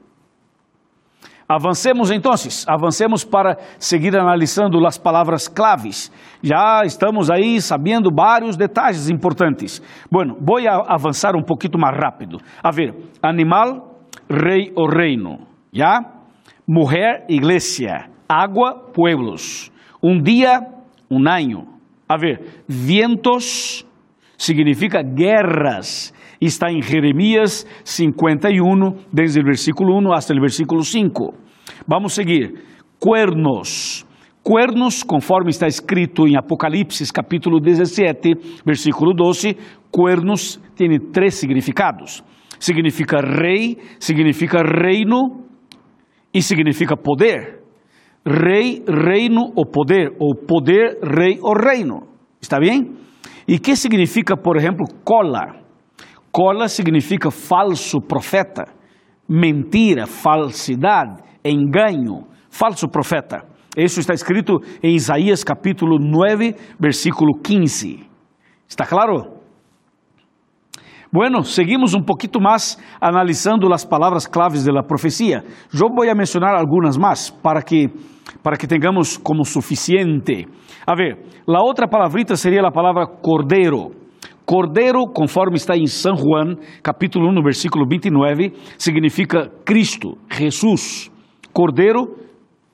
Avancemos 1.48 2.12
então, 2.12 2.32
avancemos 2.66 3.26
para 3.26 3.58
seguir 3.78 4.18
analisando 4.18 4.86
as 4.88 4.98
palavras 4.98 5.50
claves. 5.50 6.10
Já 6.42 6.84
estamos 6.86 7.30
aí 7.30 7.62
sabendo 7.62 8.10
vários 8.10 8.56
detalhes 8.56 9.10
importantes. 9.10 9.82
Bueno, 10.10 10.38
vou 10.40 10.60
avançar 10.88 11.36
um 11.36 11.44
pouquinho 11.44 11.78
mais 11.78 11.98
rápido. 11.98 12.38
A 12.64 12.72
ver, 12.72 12.96
animal, 13.22 14.00
rei 14.30 14.72
ou 14.78 14.88
reino. 14.88 15.40
Já? 15.74 16.00
Mulher, 16.66 17.26
igreja. 17.28 18.08
Água, 18.30 18.74
pueblos. 18.94 19.70
Um 20.02 20.22
dia, 20.22 20.62
um 21.10 21.18
ano. 21.28 21.68
A 22.08 22.16
ver, 22.16 22.64
vientos 22.66 23.86
significa 24.38 25.02
guerras 25.04 26.14
está 26.46 26.72
em 26.72 26.82
Jeremias 26.82 27.68
51, 27.84 28.96
desde 29.14 29.40
o 29.40 29.44
versículo 29.44 29.98
1 30.00 30.14
até 30.14 30.34
o 30.34 30.42
versículo 30.42 30.84
5. 30.84 31.34
Vamos 31.88 32.14
seguir. 32.14 32.64
Cuernos. 33.00 34.06
Cuernos, 34.44 35.04
conforme 35.04 35.52
está 35.52 35.68
escrito 35.68 36.28
em 36.28 36.36
Apocalipse, 36.36 37.14
capítulo 37.14 37.60
17, 37.60 38.64
versículo 38.66 39.14
12, 39.14 39.56
cuernos 39.92 40.60
tem 40.76 41.00
três 41.12 41.36
significados. 41.36 42.24
Significa 42.60 43.20
rei, 43.22 43.78
significa 44.00 44.64
reino 44.64 45.46
e 46.34 46.42
significa 46.42 46.98
poder. 46.98 47.62
Rei, 48.26 48.84
reino 48.88 49.52
ou 49.56 49.66
poder, 49.66 50.16
ou 50.20 50.36
poder, 50.36 50.98
rei 51.04 51.40
ou 51.40 51.54
reino. 51.54 52.08
Está 52.42 52.60
bem? 52.60 52.96
E 53.48 53.60
que 53.60 53.76
significa, 53.76 54.36
por 54.36 54.58
exemplo, 54.58 54.86
cola? 55.04 55.62
Cola 56.32 56.70
significa 56.70 57.30
falso 57.30 58.00
profeta, 58.00 58.66
mentira, 59.28 60.08
falsidade, 60.08 61.22
engano, 61.44 62.28
falso 62.50 62.88
profeta. 62.88 63.44
Isso 63.76 64.00
está 64.00 64.14
escrito 64.14 64.60
em 64.82 64.96
Isaías 64.96 65.44
capítulo 65.44 65.98
9, 66.00 66.56
versículo 66.80 67.34
15. 67.42 68.10
¿Está 68.68 68.86
claro? 68.86 69.42
Bueno, 71.12 71.44
seguimos 71.44 71.94
um 71.94 72.02
pouquinho 72.02 72.42
mais 72.42 72.78
analisando 73.02 73.72
as 73.74 73.84
palavras 73.84 74.26
claves 74.26 74.64
da 74.64 74.82
profecia. 74.82 75.44
Eu 75.74 75.90
vou 75.94 76.16
mencionar 76.16 76.56
algumas 76.56 76.98
mais 76.98 77.30
para 77.30 77.62
que 77.62 77.90
para 78.42 78.56
que 78.56 78.66
tenhamos 78.66 79.18
como 79.18 79.44
suficiente. 79.44 80.48
A 80.88 80.96
ver, 80.96 81.20
a 81.48 81.62
outra 81.62 81.88
palavrita 81.88 82.36
seria 82.38 82.62
a 82.66 82.72
palavra 82.72 83.06
cordeiro. 83.06 84.01
Cordeiro, 84.52 85.08
conforme 85.08 85.56
está 85.56 85.78
em 85.78 85.88
São 85.88 86.14
Juan, 86.14 86.58
capítulo 86.84 87.30
1, 87.30 87.42
versículo 87.42 87.88
29, 87.88 88.52
significa 88.78 89.50
Cristo, 89.64 90.18
Jesus. 90.30 91.10
Cordeiro 91.54 92.18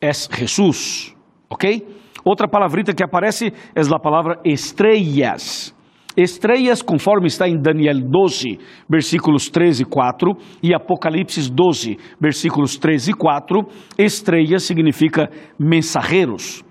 é 0.01 0.11
Jesus, 0.11 1.15
ok? 1.47 1.87
Outra 2.25 2.47
palavrita 2.47 2.95
que 2.95 3.03
aparece 3.03 3.53
é 3.75 3.81
a 3.81 3.99
palavra 3.99 4.39
estrelas. 4.43 5.71
Estrelas, 6.17 6.81
conforme 6.81 7.27
está 7.27 7.47
em 7.47 7.61
Daniel 7.61 8.01
12, 8.01 8.57
versículos 8.89 9.47
13 9.47 9.83
e 9.83 9.85
4, 9.85 10.35
e 10.63 10.73
Apocalipse 10.73 11.47
12, 11.47 11.95
versículos 12.19 12.75
13 12.77 13.11
e 13.11 13.13
4, 13.13 13.67
estrelas 13.99 14.63
significa 14.63 15.29
mensageiros. 15.59 16.65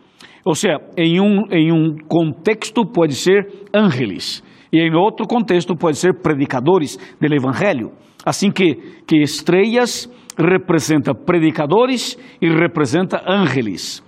Ou 0.45 0.57
seja, 0.57 0.79
em 0.97 1.21
um, 1.21 1.45
em 1.53 1.71
um 1.71 1.97
contexto 2.09 2.85
pode 2.85 3.15
ser 3.15 3.67
ángeles, 3.73 4.43
e 4.73 4.81
em 4.81 4.95
outro 4.95 5.27
contexto 5.27 5.77
pode 5.77 5.99
ser 5.99 6.21
predicadores 6.21 6.97
do 7.21 7.35
Evangelho. 7.35 7.93
Assim 8.25 8.51
que, 8.51 8.75
que 9.07 9.19
estrelas 9.19 10.11
representa 10.39 11.15
predicadores 11.15 12.19
e 12.41 12.49
representa 12.49 13.23
ángeles. 13.27 14.05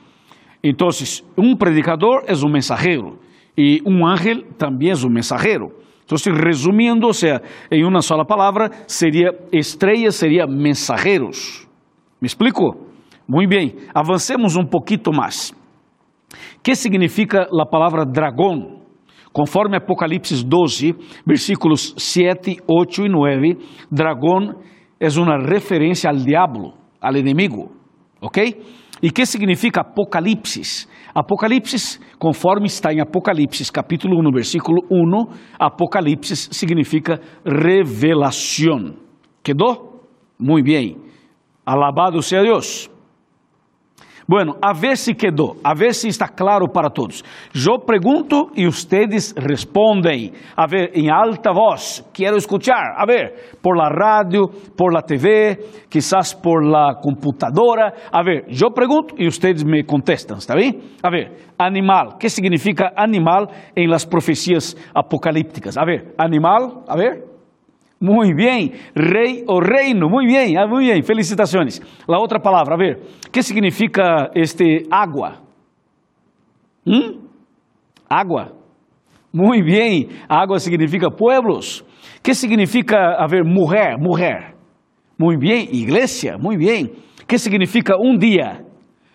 Então, 0.62 0.88
um 1.36 1.56
predicador 1.56 2.24
é 2.26 2.34
um 2.34 2.50
mensageiro 2.50 3.18
e 3.56 3.80
um 3.86 4.06
ángel 4.06 4.42
também 4.56 4.90
é 4.90 4.94
um 4.94 5.10
mensageiro. 5.10 5.72
Então, 6.04 6.16
resumindo, 6.34 7.06
ou 7.06 7.12
seja, 7.12 7.42
em 7.70 7.84
uma 7.84 8.00
sola 8.00 8.24
palavra, 8.24 8.70
seria 8.86 9.30
estrelas, 9.52 10.16
seria 10.16 10.46
mensageiros. 10.46 11.68
¿Me 12.20 12.26
explico? 12.26 12.88
Muito 13.28 13.50
bem, 13.50 13.76
avancemos 13.94 14.56
um 14.56 14.64
pouquinho 14.64 15.12
mais. 15.14 15.50
O 15.50 16.62
que 16.62 16.74
significa 16.74 17.42
a 17.42 17.66
palavra 17.66 18.04
dragão? 18.04 18.77
Conforme 19.38 19.76
Apocalipse 19.76 20.44
12, 20.44 20.96
versículos 21.24 21.94
7, 21.96 22.56
8 22.66 23.06
e 23.06 23.08
9, 23.08 23.56
dragão 23.88 24.56
é 24.98 25.06
uma 25.16 25.38
referência 25.38 26.10
ao 26.10 26.16
diabo, 26.16 26.74
ao 27.00 27.14
inimigo, 27.14 27.70
ok? 28.20 28.60
E 29.00 29.12
que 29.12 29.24
significa 29.24 29.82
Apocalipse? 29.82 30.88
Apocalipse, 31.14 32.00
conforme 32.18 32.66
está 32.66 32.92
em 32.92 33.00
Apocalipse, 33.00 33.70
capítulo 33.70 34.18
1, 34.28 34.32
versículo 34.32 34.82
1, 34.90 35.26
Apocalipse 35.56 36.34
significa 36.52 37.20
revelação. 37.46 38.96
Quedou? 39.40 40.02
Muito 40.36 40.64
bem. 40.64 40.96
Alabado 41.64 42.20
sea 42.22 42.42
Dios. 42.42 42.90
Bueno, 44.30 44.56
a 44.60 44.74
ver 44.74 44.98
se 44.98 45.14
quedou, 45.14 45.56
a 45.64 45.72
ver 45.72 45.94
se 45.94 46.06
está 46.06 46.28
claro 46.28 46.68
para 46.68 46.90
todos. 46.90 47.24
Eu 47.54 47.78
pergunto 47.78 48.50
e 48.54 48.66
ustedes 48.66 49.34
respondem. 49.34 50.32
A 50.54 50.66
ver, 50.66 50.90
em 50.94 51.10
alta 51.10 51.50
voz, 51.50 52.04
quero 52.12 52.36
escuchar. 52.36 52.92
A 52.98 53.06
ver, 53.06 53.56
por 53.62 53.74
la 53.74 53.88
rádio, 53.88 54.48
por 54.76 54.92
la 54.92 55.00
TV, 55.00 55.86
quizás 55.88 56.34
por 56.34 56.62
la 56.62 56.96
computadora. 57.02 57.94
A 58.12 58.22
ver, 58.22 58.44
eu 58.50 58.70
pergunto 58.70 59.14
e 59.16 59.26
ustedes 59.26 59.64
me 59.64 59.82
contestam, 59.82 60.36
está 60.36 60.54
bem? 60.54 60.78
A 61.02 61.08
ver, 61.08 61.54
animal, 61.58 62.18
que 62.18 62.28
significa 62.28 62.92
animal 62.96 63.48
em 63.74 63.88
las 63.88 64.04
profecias 64.04 64.76
apocalípticas? 64.94 65.78
A 65.78 65.86
ver, 65.86 66.12
animal, 66.18 66.84
a 66.86 66.96
ver. 66.96 67.37
Muy 68.00 68.32
bien, 68.32 68.72
rei 68.94 69.42
o 69.46 69.60
reino, 69.60 70.08
muy 70.08 70.24
bien, 70.26 70.56
ah, 70.56 70.66
muy 70.68 70.84
bien, 70.84 71.02
felicitaciones. 71.02 71.82
La 72.06 72.20
otra 72.20 72.38
palabra, 72.38 72.74
a 72.74 72.78
ver, 72.78 73.00
¿qué 73.32 73.42
significa 73.42 74.30
este 74.34 74.84
agua? 74.88 75.40
¿Mm? 76.84 77.18
Agua. 78.08 78.52
Muy 79.32 79.62
bien, 79.62 80.08
agua 80.28 80.60
significa 80.60 81.10
pueblos. 81.10 81.84
¿Qué 82.22 82.34
significa, 82.34 83.14
a 83.14 83.26
ver, 83.26 83.44
mujer, 83.44 83.98
mujer? 83.98 84.54
Muy 85.16 85.36
bien, 85.36 85.68
iglesia, 85.72 86.38
muy 86.38 86.56
bien. 86.56 86.92
¿Qué 87.26 87.36
significa 87.36 87.96
un 87.98 88.16
día? 88.16 88.64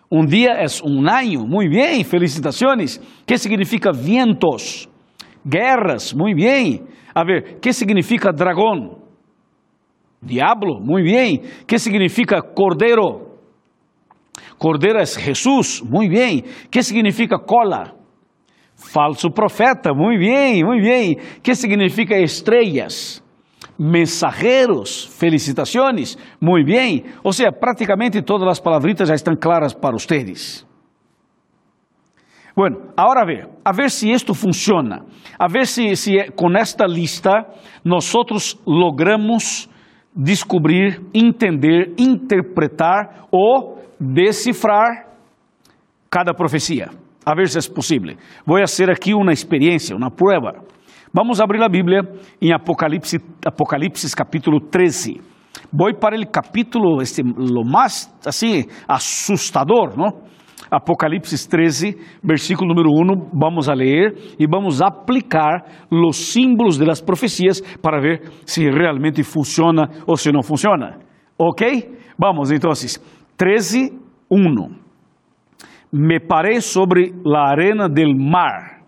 Un 0.09 0.27
día 0.27 0.61
es 0.61 0.81
un 0.81 1.07
año, 1.07 1.45
muy 1.45 1.69
bien, 1.69 2.03
felicitaciones. 2.03 3.01
¿Qué 3.25 3.37
significa 3.37 3.91
vientos? 3.91 4.89
Guerras, 5.43 6.13
muy 6.13 6.33
bien. 6.33 6.85
A 7.13 7.23
ver, 7.23 7.59
que 7.59 7.71
significa 7.71 8.31
dragão? 8.31 8.97
Diablo, 10.21 10.79
muito 10.79 11.11
bem. 11.11 11.41
Que 11.67 11.77
significa 11.77 12.41
cordeiro? 12.41 13.33
Cordeiro 14.57 14.99
é 14.99 15.05
Jesus, 15.05 15.81
muito 15.81 16.13
bem. 16.13 16.43
Que 16.71 16.81
significa 16.81 17.37
cola? 17.37 17.93
Falso 18.75 19.29
profeta, 19.29 19.93
muito 19.93 20.19
bem, 20.19 20.63
muito 20.63 20.83
bem. 20.83 21.17
Que 21.41 21.53
significa 21.55 22.17
estrelas? 22.17 23.21
Mensageiros, 23.77 25.05
felicitações, 25.19 26.17
muito 26.39 26.67
bem. 26.67 27.03
Ou 27.23 27.33
seja, 27.33 27.51
praticamente 27.51 28.21
todas 28.21 28.47
as 28.47 28.59
palavritas 28.59 29.09
já 29.09 29.15
estão 29.15 29.35
claras 29.35 29.73
para 29.73 29.91
vocês. 29.91 30.65
Bueno, 32.55 32.77
ahora 32.95 33.21
a 33.21 33.25
ver, 33.25 33.49
a 33.65 33.71
ver 33.71 33.89
si 33.89 34.11
esto 34.11 34.35
funciona, 34.35 35.03
a 35.39 35.47
ver 35.47 35.65
si, 35.65 35.95
si 35.95 36.17
con 36.35 36.55
esta 36.55 36.85
lista 36.85 37.47
nosotros 37.83 38.59
logramos 38.65 39.67
descobrir, 40.13 41.01
entender, 41.13 41.93
interpretar 41.97 43.25
o 43.31 43.79
descifrar 43.99 45.07
cada 46.09 46.33
profecia. 46.33 46.89
A 47.25 47.33
ver 47.33 47.47
se 47.47 47.57
é 47.57 47.73
possível. 47.73 48.15
Vou 48.45 48.59
fazer 48.59 48.91
aqui 48.91 49.13
uma 49.13 49.31
experiência, 49.31 49.95
uma 49.95 50.11
prova. 50.11 50.61
Vamos 51.11 51.39
abrir 51.39 51.63
a 51.63 51.69
Bíblia 51.69 52.01
em 52.41 52.53
Apocalipse, 52.53 53.17
Apocalipse 53.45 54.15
capítulo 54.15 54.59
13. 54.59 55.21
Vou 55.71 55.93
para 55.95 56.19
o 56.19 56.27
capítulo 56.27 57.01
este, 57.01 57.23
lo 57.23 57.63
mais 57.65 58.13
assim 58.25 58.65
assustador, 58.87 59.97
não? 59.97 60.32
Apocalipse 60.73 61.47
13, 61.47 61.95
versículo 62.23 62.73
número 62.73 62.89
1, 62.89 63.29
vamos 63.31 63.69
a 63.69 63.75
ler 63.75 64.15
e 64.39 64.47
vamos 64.47 64.81
aplicar 64.81 65.63
os 65.91 66.33
símbolos 66.33 66.79
de 66.79 66.85
las 66.85 66.99
profecias 66.99 67.61
para 67.79 68.01
ver 68.01 68.21
se 68.43 68.67
realmente 68.71 69.23
funciona 69.23 69.87
ou 70.07 70.17
se 70.17 70.31
não 70.31 70.41
funciona. 70.41 70.97
Ok? 71.37 71.91
Vamos 72.17 72.51
então, 72.51 72.71
13, 73.37 73.93
1. 74.31 74.83
Me 75.91 76.19
parei 76.19 76.59
sobre 76.59 77.13
la 77.23 77.51
arena 77.51 77.87
del 77.87 78.15
mar 78.15 78.81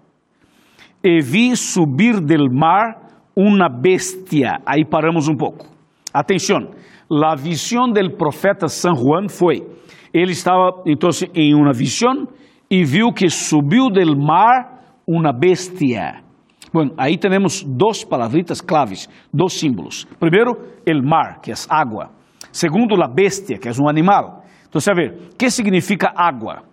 e 1.03 1.21
vi 1.21 1.55
subir 1.55 2.19
del 2.19 2.49
mar 2.49 3.05
uma 3.35 3.69
bestia. 3.69 4.59
Aí 4.65 4.83
paramos 4.83 5.27
um 5.27 5.35
pouco. 5.35 5.67
Atenção, 6.11 6.71
a 7.11 7.35
visão 7.35 7.91
del 7.91 8.15
profeta 8.17 8.67
San 8.67 8.95
Juan 8.95 9.27
foi 9.29 9.74
ele 10.15 10.31
estava 10.31 10.81
então 10.85 11.09
em 11.33 11.53
uma 11.53 11.73
visão 11.73 12.25
e 12.71 12.85
viu 12.85 13.11
que 13.11 13.29
subiu 13.29 13.89
del 13.89 14.15
mar 14.15 14.81
uma 15.05 15.33
bestia. 15.33 16.23
Bueno, 16.71 16.93
aí 16.97 17.17
temos 17.17 17.63
duas 17.63 18.03
palavritas 18.03 18.61
claves, 18.61 19.09
dois 19.33 19.53
símbolos. 19.53 20.05
Primeiro, 20.19 20.57
el 20.85 21.03
mar, 21.03 21.41
que 21.41 21.51
é 21.51 21.55
água. 21.69 22.11
Segundo, 22.51 22.95
la 22.95 23.07
bestia, 23.07 23.57
que 23.57 23.67
é 23.67 23.71
um 23.71 23.89
animal. 23.89 24.43
Então, 24.67 24.81
a 24.89 24.95
ver, 24.95 25.13
o 25.33 25.35
que 25.37 25.49
significa 25.49 26.13
água? 26.15 26.63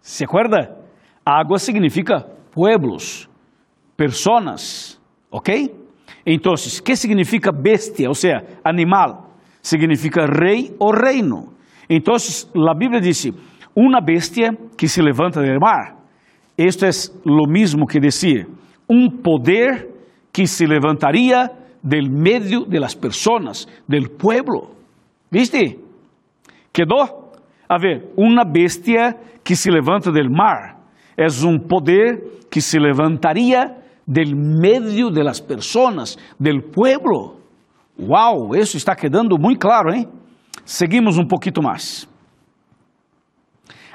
¿Se 0.00 0.24
acuerda? 0.24 0.76
Água 1.24 1.58
significa 1.58 2.24
pueblos, 2.52 3.28
personas, 3.96 5.00
¿ok? 5.30 5.74
Então, 6.24 6.52
o 6.54 6.82
que 6.82 6.96
significa 6.96 7.52
bestia, 7.52 8.08
ou 8.08 8.14
seja, 8.14 8.44
animal? 8.64 9.30
Significa 9.60 10.24
rei 10.26 10.74
ou 10.78 10.92
reino. 10.92 11.57
Então, 11.88 12.14
a 12.14 12.74
Bíblia 12.74 13.00
diz: 13.00 13.32
uma 13.74 14.00
bestia 14.00 14.50
que 14.76 14.88
se 14.88 15.00
levanta 15.00 15.40
del 15.40 15.58
mar. 15.60 15.96
Esto 16.56 16.84
é 16.84 16.90
lo 17.24 17.46
mismo 17.46 17.86
que 17.86 18.00
dizer 18.00 18.46
um 18.88 19.08
poder 19.10 19.86
que 20.32 20.46
se 20.46 20.66
levantaria 20.66 21.50
del 21.82 22.10
medio 22.10 22.64
de 22.64 22.80
las 22.80 22.94
personas, 22.94 23.68
del 23.86 24.10
pueblo. 24.10 24.70
¿Viste? 25.30 25.78
Quedou? 26.72 27.32
A 27.68 27.78
ver, 27.78 28.12
uma 28.16 28.44
bestia 28.44 29.14
que 29.44 29.54
se 29.54 29.70
levanta 29.70 30.10
del 30.10 30.30
mar 30.30 30.78
é 31.16 31.26
um 31.44 31.58
poder 31.58 32.46
que 32.50 32.60
se 32.60 32.78
levantaria 32.78 33.76
del 34.06 34.34
medio 34.34 35.10
de 35.10 35.22
las 35.22 35.40
personas, 35.40 36.16
del 36.40 36.62
pueblo. 36.62 37.36
Uau, 37.98 38.54
isso 38.56 38.76
está 38.76 38.94
quedando 38.94 39.36
muito 39.38 39.60
claro, 39.60 39.92
hein? 39.92 40.08
Seguimos 40.68 41.16
um 41.16 41.24
pouquinho 41.24 41.62
mais. 41.62 42.06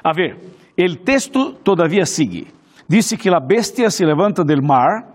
A 0.03 0.11
ver, 0.11 0.39
o 0.75 0.95
texto 1.05 1.53
todavia 1.63 2.03
sigue. 2.03 2.47
Disse 2.89 3.15
que 3.15 3.29
a 3.29 3.39
bestia 3.39 3.91
se 3.91 4.03
levanta 4.03 4.43
del 4.43 4.63
mar 4.63 5.07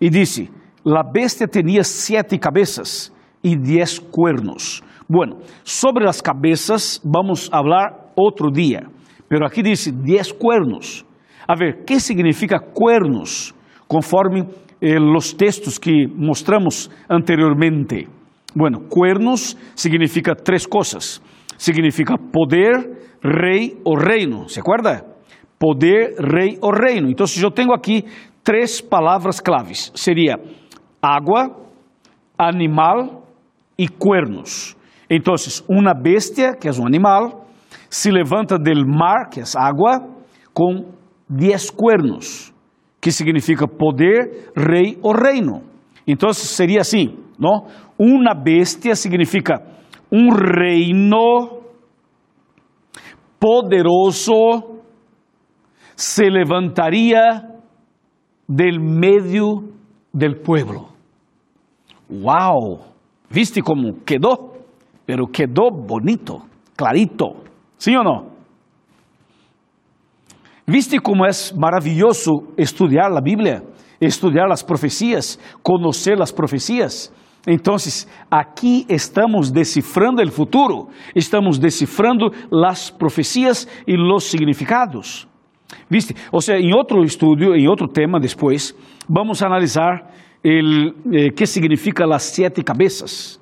e 0.00 0.08
disse: 0.08 0.48
La 0.84 1.02
bestia 1.02 1.48
tinha 1.48 1.82
sete 1.82 2.38
cabeças 2.38 3.12
e 3.42 3.56
dez 3.56 3.98
cuernos. 3.98 4.84
Bueno, 5.10 5.38
sobre 5.64 6.08
as 6.08 6.20
cabeças 6.20 7.00
vamos 7.04 7.48
falar 7.48 8.12
outro 8.14 8.48
dia, 8.52 8.86
pero 9.28 9.44
aqui 9.44 9.62
diz 9.62 9.90
dez 9.90 10.30
cuernos. 10.30 11.04
A 11.48 11.56
ver, 11.56 11.84
que 11.84 11.98
significa 11.98 12.60
cuernos? 12.60 13.52
Conforme 13.88 14.46
eh, 14.80 15.00
os 15.00 15.32
textos 15.32 15.76
que 15.76 16.06
mostramos 16.06 16.88
anteriormente. 17.10 18.06
Bueno, 18.54 18.88
cuernos 18.88 19.56
significa 19.74 20.34
tres 20.34 20.66
cosas. 20.66 21.20
Significa 21.56 22.16
poder, 22.16 23.18
rei 23.22 23.80
ou 23.84 23.96
reino. 23.96 24.48
¿Se 24.48 24.60
acuerda? 24.60 25.04
Poder, 25.58 26.14
rei 26.18 26.58
ou 26.60 26.70
reino. 26.70 27.10
Então, 27.10 27.26
eu 27.42 27.50
tenho 27.50 27.72
aqui 27.72 28.04
três 28.42 28.80
palavras 28.80 29.40
claves. 29.40 29.90
Seria 29.94 30.36
água, 31.02 31.50
animal 32.38 33.26
e 33.78 33.88
cuernos. 33.88 34.76
Então, 35.10 35.34
uma 35.68 35.94
bestia, 35.94 36.54
que 36.54 36.68
é 36.68 36.72
um 36.72 36.86
animal, 36.86 37.46
se 37.90 38.10
levanta 38.10 38.58
del 38.58 38.86
mar, 38.86 39.28
que 39.30 39.40
é 39.40 39.44
água, 39.56 40.00
com 40.52 40.92
dez 41.28 41.70
cuernos, 41.70 42.52
que 43.00 43.10
significa 43.10 43.66
poder, 43.66 44.52
rei 44.56 44.98
ou 45.02 45.12
reino. 45.12 45.73
Então, 46.06 46.32
seria 46.32 46.80
assim, 46.80 47.16
não? 47.38 47.66
Uma 47.98 48.34
bestia 48.34 48.94
significa 48.94 49.62
um 50.10 50.30
reino 50.30 51.62
poderoso 53.38 54.80
se 55.96 56.28
levantaria 56.28 57.54
del 58.48 58.80
medio 58.80 59.72
del 60.12 60.36
pueblo. 60.40 60.88
Wow! 62.08 62.80
¿Viste 63.30 63.62
como 63.62 64.04
quedó? 64.04 64.54
Pero 65.06 65.26
quedó 65.26 65.70
bonito, 65.70 66.42
clarito. 66.76 67.42
¿Sí 67.76 67.94
o 67.96 68.02
no? 68.02 68.34
¿Viste 70.66 70.98
como 71.00 71.26
es 71.26 71.54
maravilloso 71.54 72.54
estudiar 72.56 73.10
la 73.10 73.20
Biblia, 73.20 73.62
estudiar 74.00 74.48
las 74.48 74.62
profecías, 74.62 75.38
conocer 75.62 76.18
las 76.18 76.32
profecías? 76.32 77.12
Então, 77.46 77.76
aqui 78.30 78.86
estamos 78.88 79.50
decifrando 79.50 80.22
o 80.22 80.30
futuro, 80.30 80.88
estamos 81.14 81.58
decifrando 81.58 82.32
as 82.64 82.90
profecias 82.90 83.68
e 83.86 83.96
os 83.96 84.24
significados. 84.24 85.28
¿Viste? 85.90 86.14
Ou 86.32 86.40
seja, 86.40 86.58
em 86.58 86.74
outro 86.74 87.02
estudo, 87.02 87.54
em 87.54 87.68
outro 87.68 87.86
tema 87.88 88.18
depois, 88.18 88.74
vamos 89.08 89.42
analisar 89.42 90.10
o 90.42 91.14
eh, 91.14 91.30
que 91.30 91.46
significa 91.46 92.04
as 92.06 92.22
sete 92.22 92.62
cabeças. 92.62 93.40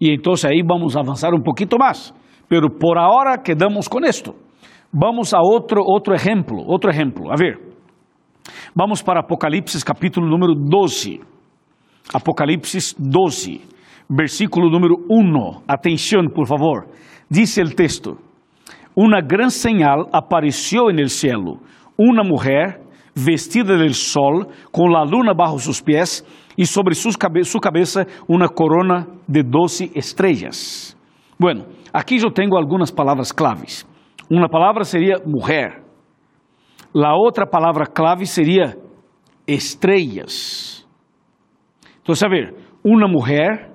Y 0.00 0.12
entonces 0.12 0.50
ahí 0.50 0.62
vamos 0.62 0.96
a 0.96 1.00
avanzar 1.00 1.32
un 1.34 1.42
poquito 1.42 1.76
más. 1.78 2.14
Pero 2.48 2.68
por 2.68 2.98
ahora 2.98 3.38
quedamos 3.42 3.88
con 3.88 4.04
esto. 4.04 4.34
Vamos 4.92 5.32
a 5.32 5.38
otro, 5.40 5.82
otro 5.84 6.14
ejemplo, 6.14 6.62
otro 6.66 6.90
ejemplo. 6.90 7.32
A 7.32 7.36
ver, 7.36 7.71
vamos 8.74 9.02
para 9.02 9.20
Apocalipsis 9.20 9.84
capítulo 9.84 10.26
número 10.26 10.54
12. 10.56 11.20
Apocalipsis 12.14 12.94
12, 12.98 13.60
versículo 14.08 14.68
número 14.70 14.96
1. 15.08 15.62
Atención, 15.66 16.28
por 16.28 16.46
favor. 16.46 16.88
Dice 17.28 17.60
el 17.60 17.74
texto: 17.74 18.18
Una 18.94 19.20
gran 19.20 19.50
señal 19.50 20.06
apareció 20.12 20.90
en 20.90 20.98
el 20.98 21.08
cielo, 21.08 21.60
una 21.96 22.22
mujer 22.22 22.82
vestida 23.14 23.76
del 23.76 23.94
sol, 23.94 24.48
con 24.70 24.92
la 24.92 25.04
luna 25.04 25.32
bajo 25.34 25.58
sus 25.58 25.82
pies 25.82 26.24
y 26.56 26.66
sobre 26.66 26.94
sus 26.94 27.16
cabe 27.16 27.44
su 27.44 27.58
cabeza 27.58 28.06
una 28.26 28.48
corona 28.48 29.06
de 29.26 29.42
doce 29.42 29.90
estrellas. 29.94 30.96
Bueno, 31.38 31.64
aquí 31.92 32.18
yo 32.18 32.30
tengo 32.30 32.58
algunas 32.58 32.92
palabras 32.92 33.32
claves. 33.32 33.86
Uma 34.30 34.48
palavra 34.48 34.84
seria 34.84 35.16
mulher. 35.26 35.81
La 36.94 37.14
outra 37.14 37.46
palavra 37.46 37.86
clave 37.86 38.26
seria 38.26 38.76
estrelas. 39.46 40.86
Então, 42.02 42.14
a 42.14 42.28
ver, 42.28 42.54
uma 42.84 43.08
mulher 43.08 43.72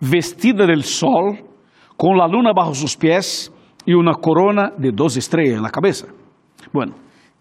vestida 0.00 0.66
del 0.66 0.82
sol, 0.82 1.36
com 1.96 2.14
la 2.14 2.26
luna 2.26 2.52
bajo 2.54 2.74
sus 2.74 2.96
pies 2.96 3.52
e 3.86 3.94
uma 3.94 4.14
corona 4.14 4.70
de 4.78 4.90
dos 4.90 5.16
estrelas 5.16 5.60
na 5.60 5.70
cabeça. 5.70 6.08
Bueno, 6.72 6.94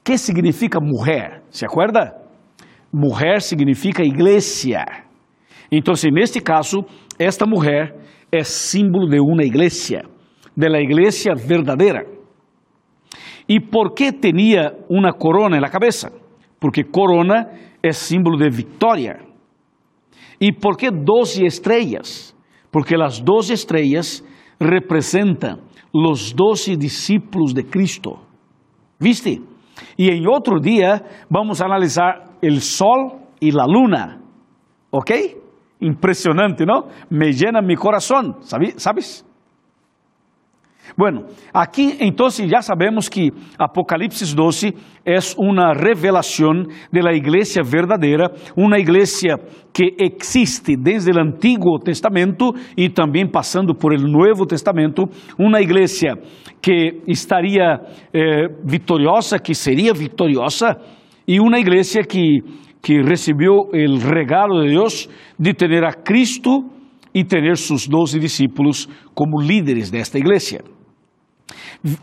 que 0.04 0.17
significa 0.17 0.80
mulher? 0.80 1.43
¿Se 1.49 1.65
acuerda? 1.65 2.13
Mulher 2.91 3.41
significa 3.41 4.04
igreja. 4.04 4.86
Então, 5.71 5.93
neste 6.12 6.41
caso, 6.41 6.86
esta 7.17 7.45
mulher 7.45 7.95
é 8.32 8.43
símbolo 8.43 9.08
de 9.08 9.19
uma 9.19 9.43
igreja, 9.43 10.04
de 10.56 10.69
la 10.69 10.80
igreja 10.80 11.34
verdadeira. 11.36 12.14
E 13.48 13.60
por 13.60 13.94
que 13.94 14.12
tinha 14.12 14.74
uma 14.90 15.14
corona 15.14 15.60
na 15.60 15.70
cabeça? 15.70 16.12
Porque 16.60 16.84
corona 16.84 17.50
é 17.82 17.92
símbolo 17.92 18.38
de 18.38 18.50
vitória. 18.50 19.20
E 20.42 20.52
por 20.52 20.76
que 20.78 20.90
doze 20.90 21.46
estrelas? 21.46 22.36
Porque 22.72 22.96
as 22.96 23.20
doze 23.20 23.54
estrelas 23.54 24.24
representam 24.60 25.60
os 25.94 26.34
doze 26.34 26.76
discípulos 26.76 27.54
de 27.54 27.64
Cristo. 27.64 28.20
¿Viste? 29.00 29.42
E 29.98 30.10
em 30.10 30.28
outro 30.28 30.60
dia 30.60 31.02
vamos 31.30 31.62
analisar 31.62 32.38
o 32.42 32.60
sol 32.60 33.30
e 33.42 33.50
a 33.50 33.66
luna. 33.66 34.22
¿Ok? 34.92 35.42
Impressionante, 35.82 36.66
não? 36.66 36.88
Me 37.10 37.32
llena 37.32 37.62
mi 37.62 37.76
coração, 37.76 38.42
¿sabes? 38.42 39.25
Bueno, 40.95 41.24
aquí 41.54 41.95
entonces 42.00 42.50
ya 42.50 42.62
sabemos 42.62 43.10
que 43.10 43.30
Apocalipsis 43.58 44.36
12 44.36 44.74
es 45.04 45.36
una 45.38 45.74
revelación 45.74 46.67
de 46.91 47.02
la 47.02 47.13
iglesia 47.13 47.63
verdadera, 47.63 48.32
una 48.56 48.80
iglesia 48.80 49.38
que 49.74 49.89
existe 49.98 50.76
desde 50.80 51.12
el 51.12 51.19
Antiguo 51.19 51.80
Testamento 51.80 52.54
y 52.76 52.89
también 52.89 53.30
pasando 53.30 53.74
por 53.74 53.93
el 53.93 54.04
Nuevo 54.04 54.45
Testamento, 54.45 55.04
una 55.38 55.60
iglesia 55.60 56.13
que 56.62 57.02
estaría 57.08 57.82
eh, 58.13 58.48
que 59.43 59.54
sería 59.54 59.91
victoriosa, 59.93 60.78
y 61.26 61.39
una 61.39 61.60
iglesia 61.60 62.04
que, 62.04 62.39
que 62.82 63.02
recibió 63.02 63.74
el 63.74 64.02
regalo 64.02 64.62
de 64.62 64.69
Dios 64.69 65.10
de 65.38 65.54
tener 65.54 65.84
a 65.84 66.04
Cristo 66.04 66.65
y 67.12 67.24
tener 67.24 67.58
sus 67.58 67.89
doce 67.89 68.19
discípulos 68.19 68.89
como 69.13 69.41
líderes 69.41 69.91
de 69.91 70.00
esta 70.00 70.19
iglesia. 70.19 70.62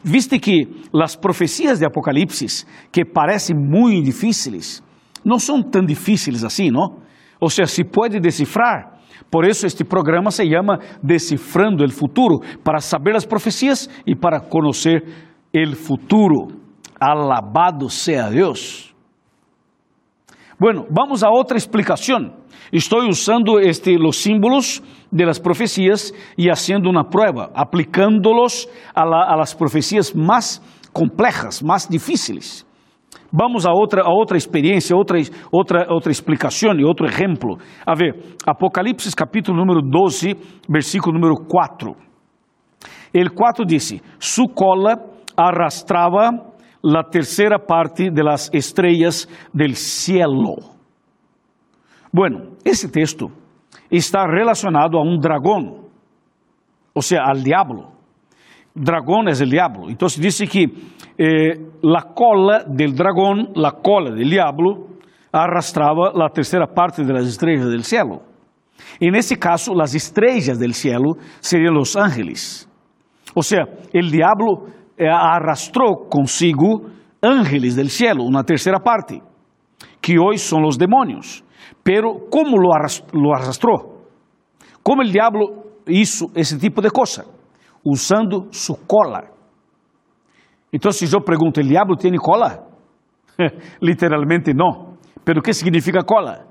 Viste 0.04 0.38
que 0.38 0.68
as 0.94 1.16
profecias 1.16 1.78
de 1.78 1.86
Apocalipse, 1.86 2.64
que 2.90 3.04
parecem 3.04 3.56
muito 3.56 4.04
difíceis, 4.04 4.82
não 5.24 5.38
são 5.38 5.62
tão 5.62 5.84
difíceis 5.84 6.44
assim, 6.44 6.70
não? 6.70 6.98
Ou 7.40 7.50
seja, 7.50 7.66
se 7.66 7.84
pode 7.84 8.20
decifrar. 8.20 9.00
Por 9.30 9.44
isso 9.44 9.66
este 9.66 9.82
programa 9.84 10.30
se 10.30 10.48
chama 10.48 10.78
Decifrando 11.02 11.84
o 11.84 11.90
Futuro, 11.90 12.40
para 12.62 12.80
saber 12.80 13.16
as 13.16 13.24
profecias 13.24 13.88
e 14.06 14.14
para 14.14 14.40
conhecer 14.40 15.02
o 15.54 15.74
futuro. 15.74 16.48
Alabado 17.00 17.88
seja 17.88 18.30
Deus. 18.30 18.91
Bueno, 20.62 20.86
vamos 20.88 21.24
a 21.24 21.28
outra 21.28 21.56
explicação. 21.56 22.34
Estou 22.72 23.00
usando 23.08 23.58
este, 23.58 23.98
los 23.98 24.18
símbolos 24.18 24.80
de 25.10 25.26
las 25.26 25.40
profecías 25.40 26.14
y 26.38 26.50
haciendo 26.50 26.88
una 26.88 27.02
prueba, 27.02 27.50
aplicándolos 27.52 28.68
a, 28.94 29.04
la, 29.04 29.24
a 29.24 29.36
las 29.36 29.56
profecías 29.56 30.14
más 30.14 30.62
complejas, 30.92 31.64
más 31.64 31.88
difíciles. 31.88 32.64
Vamos 33.32 33.66
a 33.66 33.72
outra, 33.72 34.02
a 34.02 34.10
outra 34.12 34.36
experiência, 34.36 34.94
outra, 34.94 35.18
outra, 35.50 35.86
outra 35.90 36.12
explicação 36.12 36.78
e 36.78 36.84
outro 36.84 37.06
exemplo. 37.06 37.58
A 37.84 37.96
ver, 37.96 38.36
Apocalipse 38.46 39.10
capítulo 39.16 39.58
número 39.58 39.82
12, 39.82 40.36
versículo 40.68 41.18
número 41.18 41.44
4. 41.44 41.96
El 43.12 43.32
4 43.32 43.64
disse: 43.64 44.00
Su 44.20 44.44
cola 44.46 44.94
arrastrava 45.36 46.51
la 46.82 47.04
terceira 47.04 47.58
parte 47.58 48.10
de 48.10 48.22
las 48.22 48.50
estrellas 48.52 49.28
del 49.52 49.76
cielo. 49.76 50.56
Bueno, 52.12 52.56
esse 52.64 52.88
texto 52.88 53.30
está 53.90 54.26
relacionado 54.26 54.98
a 54.98 55.02
um 55.02 55.18
dragão, 55.18 55.86
ou 56.94 57.02
seja, 57.02 57.22
al 57.22 57.40
diablo. 57.40 57.92
Dragão 58.74 59.22
é 59.28 59.32
o 59.32 59.46
diablo. 59.46 59.90
Então 59.90 60.08
diz 60.08 60.38
que 60.50 60.64
eh, 61.18 61.58
la 61.82 62.02
cola 62.02 62.64
del 62.64 62.92
dragão, 62.94 63.52
la 63.54 63.72
cola 63.72 64.10
del 64.12 64.28
diablo, 64.28 64.88
arrastrava 65.32 66.12
a 66.14 66.30
terceira 66.30 66.66
parte 66.66 67.04
das 67.04 67.26
estrelas 67.26 67.70
del 67.70 67.84
cielo. 67.84 68.22
E 69.00 69.10
nesse 69.10 69.36
caso, 69.36 69.72
as 69.80 69.94
estrelas 69.94 70.58
del 70.58 70.74
cielo 70.74 71.16
seriam 71.40 71.78
os 71.78 71.96
ángeles. 71.96 72.68
Ou 73.34 73.42
seja, 73.42 73.64
o 73.94 74.00
diablo 74.00 74.68
arrastrou 75.08 76.08
consigo 76.08 76.90
ángeles 77.22 77.76
del 77.76 77.88
cielo, 77.88 78.24
uma 78.24 78.44
terceira 78.44 78.80
parte, 78.80 79.22
que 80.00 80.18
hoje 80.18 80.40
são 80.40 80.62
os 80.64 80.76
demônios. 80.76 81.44
Pero 81.84 82.28
¿cómo 82.30 82.56
lo 82.58 83.34
arrastró? 83.34 84.02
¿Cómo 84.82 85.02
el 85.02 85.12
diablo 85.12 85.64
hizo 85.86 86.26
ese 86.34 86.58
tipo 86.58 86.80
de 86.80 86.90
cosa? 86.90 87.24
Usando 87.84 88.46
su 88.50 88.74
cola. 88.86 89.30
Entonces 90.70 91.10
yo 91.10 91.20
pregunto, 91.20 91.60
¿el 91.60 91.68
diablo 91.68 91.96
tiene 91.96 92.18
cola? 92.18 92.64
Literalmente 93.80 94.52
no. 94.54 94.96
Pero 95.24 95.42
¿qué 95.42 95.52
significa 95.52 96.00
cola? 96.02 96.46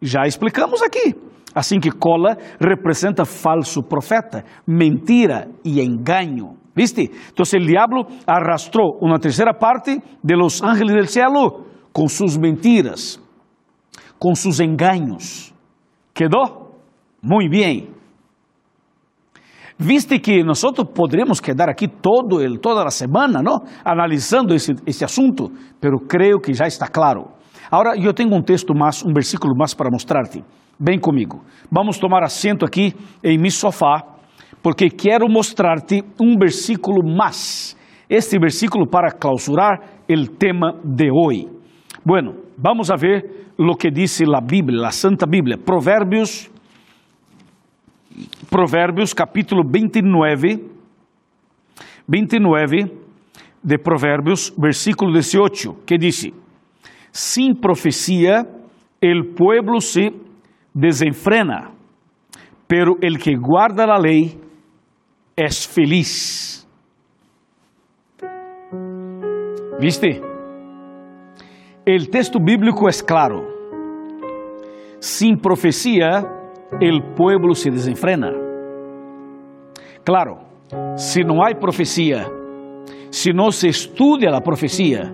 Já 0.00 0.22
explicamos 0.24 0.82
aqui. 0.82 1.14
Assim 1.54 1.78
que 1.78 1.90
cola 1.92 2.36
representa 2.58 3.24
falso 3.24 3.82
profeta, 3.82 4.42
mentira 4.66 5.48
e 5.64 5.82
engano. 5.82 6.56
¿Viste? 6.74 7.10
Entonces 7.28 7.54
el 7.54 7.66
diablo 7.66 8.06
arrastró 8.26 8.92
una 9.00 9.18
tercera 9.18 9.58
parte 9.58 10.02
de 10.22 10.36
los 10.36 10.62
ángeles 10.62 10.94
del 10.94 11.08
cielo 11.08 11.66
con 11.92 12.08
sus 12.08 12.38
mentiras, 12.38 13.20
com 14.18 14.34
seus 14.34 14.60
engaños. 14.60 15.52
¿Quedó? 16.14 16.72
Muy 17.20 17.48
bien. 17.48 17.94
Viste 19.78 20.20
que 20.20 20.44
nós 20.44 20.64
poderíamos 20.94 21.40
quedar 21.40 21.68
aqui 21.68 21.88
todo 21.88 22.40
el, 22.40 22.60
toda 22.60 22.84
a 22.86 22.90
semana, 22.90 23.42
¿no? 23.42 23.62
Analisando 23.84 24.54
esse, 24.54 24.74
esse 24.86 25.04
assunto, 25.04 25.50
pero 25.80 25.98
creio 25.98 26.38
que 26.40 26.54
já 26.54 26.66
está 26.66 26.86
claro. 26.86 27.32
Agora, 27.70 27.96
eu 27.96 28.12
tenho 28.12 28.32
um 28.34 28.42
texto 28.42 28.74
mais, 28.74 29.02
um 29.04 29.12
versículo 29.12 29.54
mais 29.56 29.74
para 29.74 29.90
mostrar-te. 29.90 30.44
Vem 30.78 31.00
comigo. 31.00 31.42
Vamos 31.70 31.98
tomar 31.98 32.22
assento 32.22 32.64
aqui 32.64 32.94
em 33.24 33.38
meu 33.38 33.50
sofá, 33.50 34.04
porque 34.62 34.88
quero 34.88 35.28
mostrar-te 35.28 36.04
um 36.20 36.36
versículo 36.38 37.02
mais. 37.04 37.76
Este 38.08 38.38
versículo 38.38 38.86
para 38.86 39.10
clausurar 39.10 39.80
o 40.08 40.26
tema 40.38 40.78
de 40.84 41.10
hoje. 41.10 41.48
Bueno, 42.04 42.34
vamos 42.56 42.90
a 42.90 42.96
ver 42.96 43.22
lo 43.56 43.74
que 43.74 43.90
dice 43.90 44.24
la 44.26 44.40
Biblia, 44.40 44.82
la 44.82 44.92
Santa 44.92 45.26
Biblia, 45.26 45.56
Proverbios, 45.56 46.50
Proverbios 48.50 49.14
capítulo 49.14 49.62
29, 49.66 50.60
29 52.06 52.92
de 53.62 53.78
Proverbios, 53.78 54.52
versículo 54.58 55.12
18, 55.12 55.84
que 55.86 55.96
dice, 55.96 56.32
sin 57.10 57.54
profecía 57.54 58.46
el 59.00 59.34
pueblo 59.34 59.80
se 59.80 60.12
desenfrena, 60.74 61.70
pero 62.66 62.96
el 63.00 63.18
que 63.18 63.36
guarda 63.36 63.86
la 63.86 63.98
ley 63.98 64.41
es 65.36 65.66
feliz. 65.66 66.66
¿Viste? 69.80 70.20
El 71.84 72.10
texto 72.10 72.38
bíblico 72.38 72.88
es 72.88 73.02
claro. 73.02 73.48
Sin 75.00 75.38
profecía, 75.38 76.24
el 76.80 77.02
pueblo 77.14 77.54
se 77.54 77.70
desenfrena. 77.70 78.30
Claro, 80.04 80.38
se 80.96 81.22
não 81.22 81.42
há 81.42 81.54
profecia, 81.54 82.26
se 83.10 83.32
não 83.32 83.50
se 83.50 83.68
estuda 83.68 84.36
a 84.36 84.40
profecia, 84.40 85.12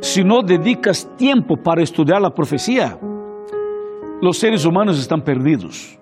se 0.00 0.22
não 0.22 0.42
dedicas 0.42 1.04
tempo 1.16 1.56
para 1.56 1.82
estudar 1.82 2.24
a 2.24 2.30
profecia, 2.30 2.98
os 4.22 4.38
seres 4.38 4.64
humanos 4.64 4.98
estão 4.98 5.18
perdidos. 5.18 5.98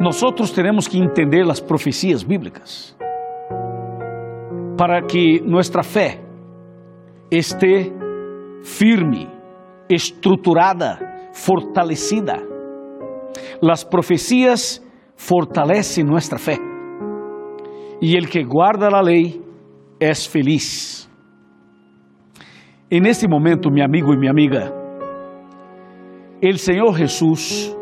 Nós 0.00 0.18
temos 0.54 0.88
que 0.88 0.98
entender 0.98 1.42
as 1.50 1.60
profecias 1.60 2.22
bíblicas 2.22 2.96
para 4.78 5.02
que 5.02 5.42
nossa 5.42 5.82
fé 5.82 6.18
esteja 7.30 7.92
firme, 8.64 9.28
estruturada, 9.90 10.98
fortalecida. 11.34 12.38
As 13.62 13.84
profecias 13.84 14.82
fortalecem 15.16 16.02
nossa 16.02 16.38
fé. 16.38 16.56
E 18.00 18.16
el 18.16 18.26
que 18.26 18.42
guarda 18.42 18.86
a 18.86 19.02
lei 19.02 19.38
é 20.00 20.14
feliz. 20.14 21.10
E 22.90 23.00
neste 23.00 23.28
momento, 23.28 23.70
meu 23.70 23.84
amigo 23.84 24.14
e 24.14 24.18
minha 24.18 24.32
amiga, 24.32 24.72
o 26.42 26.58
Senhor 26.58 26.96
Jesus 26.96 27.76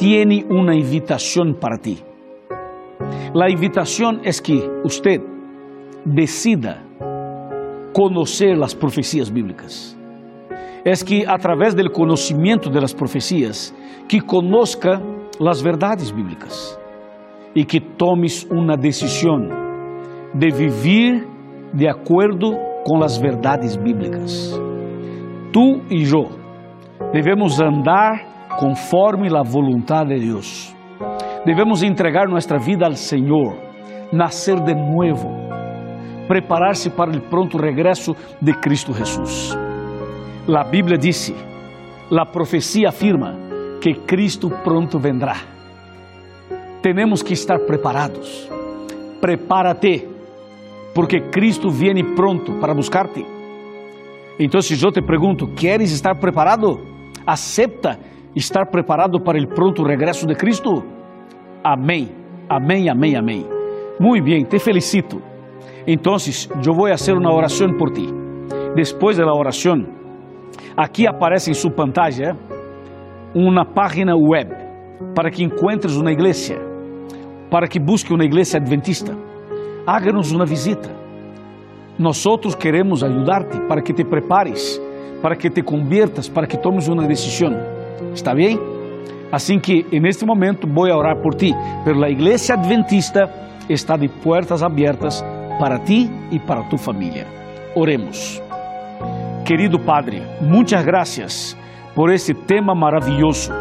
tiene 0.00 0.46
uma 0.48 0.74
invitação 0.74 1.52
para 1.52 1.76
ti. 1.76 2.02
A 3.38 3.50
invitação 3.50 4.18
é 4.24 4.30
que 4.30 4.58
você 4.82 5.20
decida 6.06 6.78
conhecer 7.92 8.54
as 8.62 8.72
profecias 8.72 9.28
bíblicas. 9.28 9.94
É 10.86 10.92
que 11.04 11.26
a 11.26 11.36
través 11.36 11.74
do 11.74 11.90
conhecimento 11.90 12.70
das 12.70 12.94
profecias, 12.94 13.74
que 14.08 14.22
conozca 14.22 15.02
as 15.38 15.60
verdades 15.60 16.10
bíblicas 16.10 16.78
e 17.54 17.62
que 17.62 17.78
tomes 17.78 18.44
uma 18.50 18.78
decisão 18.78 19.48
de 20.32 20.50
viver 20.50 21.28
de 21.74 21.86
acordo 21.86 22.56
com 22.86 23.04
as 23.04 23.18
verdades 23.18 23.76
bíblicas. 23.76 24.58
Tu 25.52 25.82
e 25.90 26.04
eu 26.04 26.30
devemos 27.12 27.60
andar 27.60 28.29
conforme 28.58 29.28
a 29.28 29.42
vontade 29.42 30.14
de 30.14 30.26
Deus. 30.26 30.74
Devemos 31.44 31.82
entregar 31.82 32.28
nossa 32.28 32.58
vida 32.58 32.86
ao 32.86 32.94
Senhor, 32.94 33.56
nascer 34.12 34.60
de 34.60 34.74
novo, 34.74 35.28
preparar-se 36.28 36.90
para 36.90 37.10
o 37.10 37.20
pronto 37.20 37.56
regresso 37.56 38.14
de 38.40 38.52
Cristo 38.52 38.92
Jesus. 38.92 39.56
A 40.48 40.64
Bíblia 40.64 40.98
disse, 40.98 41.34
a 42.10 42.26
profecia 42.26 42.88
afirma 42.88 43.36
que 43.80 43.94
Cristo 43.94 44.50
pronto 44.62 44.98
vendrá. 44.98 45.36
Temos 46.82 47.22
que 47.22 47.32
estar 47.32 47.58
preparados. 47.60 48.50
Prepara-te, 49.20 50.08
porque 50.94 51.20
Cristo 51.30 51.70
viene 51.70 52.02
pronto 52.14 52.54
para 52.60 52.74
buscar-te. 52.74 53.24
Então, 54.38 54.60
se 54.60 54.82
eu 54.82 54.90
te 54.90 55.02
pergunto, 55.02 55.46
queres 55.48 55.92
estar 55.92 56.14
preparado? 56.16 56.80
Acepta 57.26 57.98
estar 58.34 58.66
preparado 58.66 59.20
para 59.20 59.38
o 59.38 59.46
pronto 59.48 59.82
regresso 59.82 60.26
de 60.26 60.34
Cristo? 60.34 60.84
Amém, 61.62 62.10
amém, 62.48 62.88
amém, 62.88 63.16
amém. 63.16 63.46
Muito 63.98 64.24
bem, 64.24 64.44
te 64.44 64.58
felicito. 64.58 65.20
Então, 65.86 66.16
eu 66.66 66.74
vou 66.74 66.88
fazer 66.88 67.12
uma 67.12 67.34
oração 67.34 67.68
por 67.76 67.90
ti. 67.90 68.06
Depois 68.74 69.16
da 69.16 69.32
oração, 69.32 69.84
aqui 70.76 71.06
aparece 71.06 71.50
em 71.50 71.54
sua 71.54 71.70
pantalla 71.70 72.36
uma 73.34 73.64
página 73.64 74.14
web 74.16 74.50
para 75.14 75.30
que 75.30 75.42
encontres 75.42 75.96
uma 75.96 76.12
igreja, 76.12 76.56
para 77.50 77.66
que 77.66 77.78
busque 77.78 78.12
uma 78.12 78.24
igreja 78.24 78.58
adventista. 78.58 79.16
Háganos 79.86 80.30
uma 80.30 80.46
visita. 80.46 80.90
Nós 81.98 82.24
queremos 82.58 83.02
ajudar-te 83.04 83.60
para 83.66 83.82
que 83.82 83.92
te 83.92 84.04
prepares 84.04 84.80
para 85.20 85.36
que 85.36 85.50
te 85.50 85.62
conviertas, 85.62 86.28
para 86.28 86.46
que 86.46 86.56
tomes 86.56 86.88
uma 86.88 87.06
decisão. 87.06 87.52
¿Está 88.14 88.34
bem? 88.34 88.58
Assim 89.32 89.58
que, 89.58 89.84
neste 90.00 90.24
momento, 90.26 90.66
vou 90.66 90.84
orar 90.84 91.20
por 91.22 91.34
ti, 91.34 91.54
pero 91.84 92.02
a 92.02 92.10
igreja 92.10 92.54
adventista 92.54 93.30
está 93.68 93.96
de 93.96 94.08
portas 94.08 94.62
abertas 94.62 95.24
para 95.58 95.78
ti 95.78 96.10
e 96.32 96.38
para 96.38 96.64
tu 96.68 96.76
família. 96.76 97.26
Oremos. 97.76 98.42
Querido 99.44 99.78
Padre, 99.78 100.22
muitas 100.40 100.84
graças 100.84 101.56
por 101.94 102.12
este 102.12 102.34
tema 102.34 102.74
maravilhoso. 102.74 103.52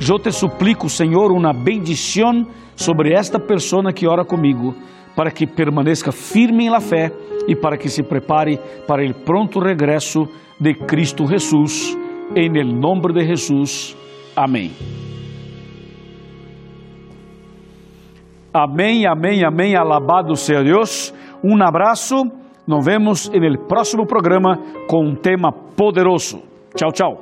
Eu 0.00 0.18
te 0.18 0.30
suplico, 0.32 0.88
Senhor, 0.88 1.30
uma 1.32 1.52
bendição 1.52 2.46
sobre 2.76 3.12
esta 3.12 3.38
pessoa 3.38 3.92
que 3.92 4.06
ora 4.06 4.24
comigo, 4.24 4.74
para 5.14 5.30
que 5.30 5.46
permaneça 5.46 6.12
firme 6.12 6.66
em 6.66 6.70
la 6.70 6.80
fé 6.80 7.12
e 7.46 7.54
para 7.54 7.76
que 7.76 7.88
se 7.88 8.02
prepare 8.02 8.58
para 8.86 9.04
o 9.04 9.14
pronto 9.14 9.60
regresso 9.60 10.28
de 10.58 10.74
Cristo 10.74 11.26
Jesús, 11.26 11.96
En 12.34 12.56
el 12.56 12.78
nombre 12.78 13.12
de 13.12 13.26
Jesús. 13.26 13.96
Amém. 14.36 14.70
Amém, 18.52 19.06
amém, 19.06 19.44
amém. 19.44 19.76
Alabado 19.76 20.34
seja 20.36 20.62
Deus. 20.62 21.14
Um 21.42 21.62
abraço. 21.62 22.16
Nos 22.66 22.84
vemos 22.84 23.30
en 23.32 23.44
el 23.44 23.58
próximo 23.66 24.06
programa 24.06 24.58
com 24.86 25.04
um 25.04 25.14
tema 25.16 25.52
poderoso. 25.52 26.40
Tchau, 26.74 26.92
tchau. 26.92 27.20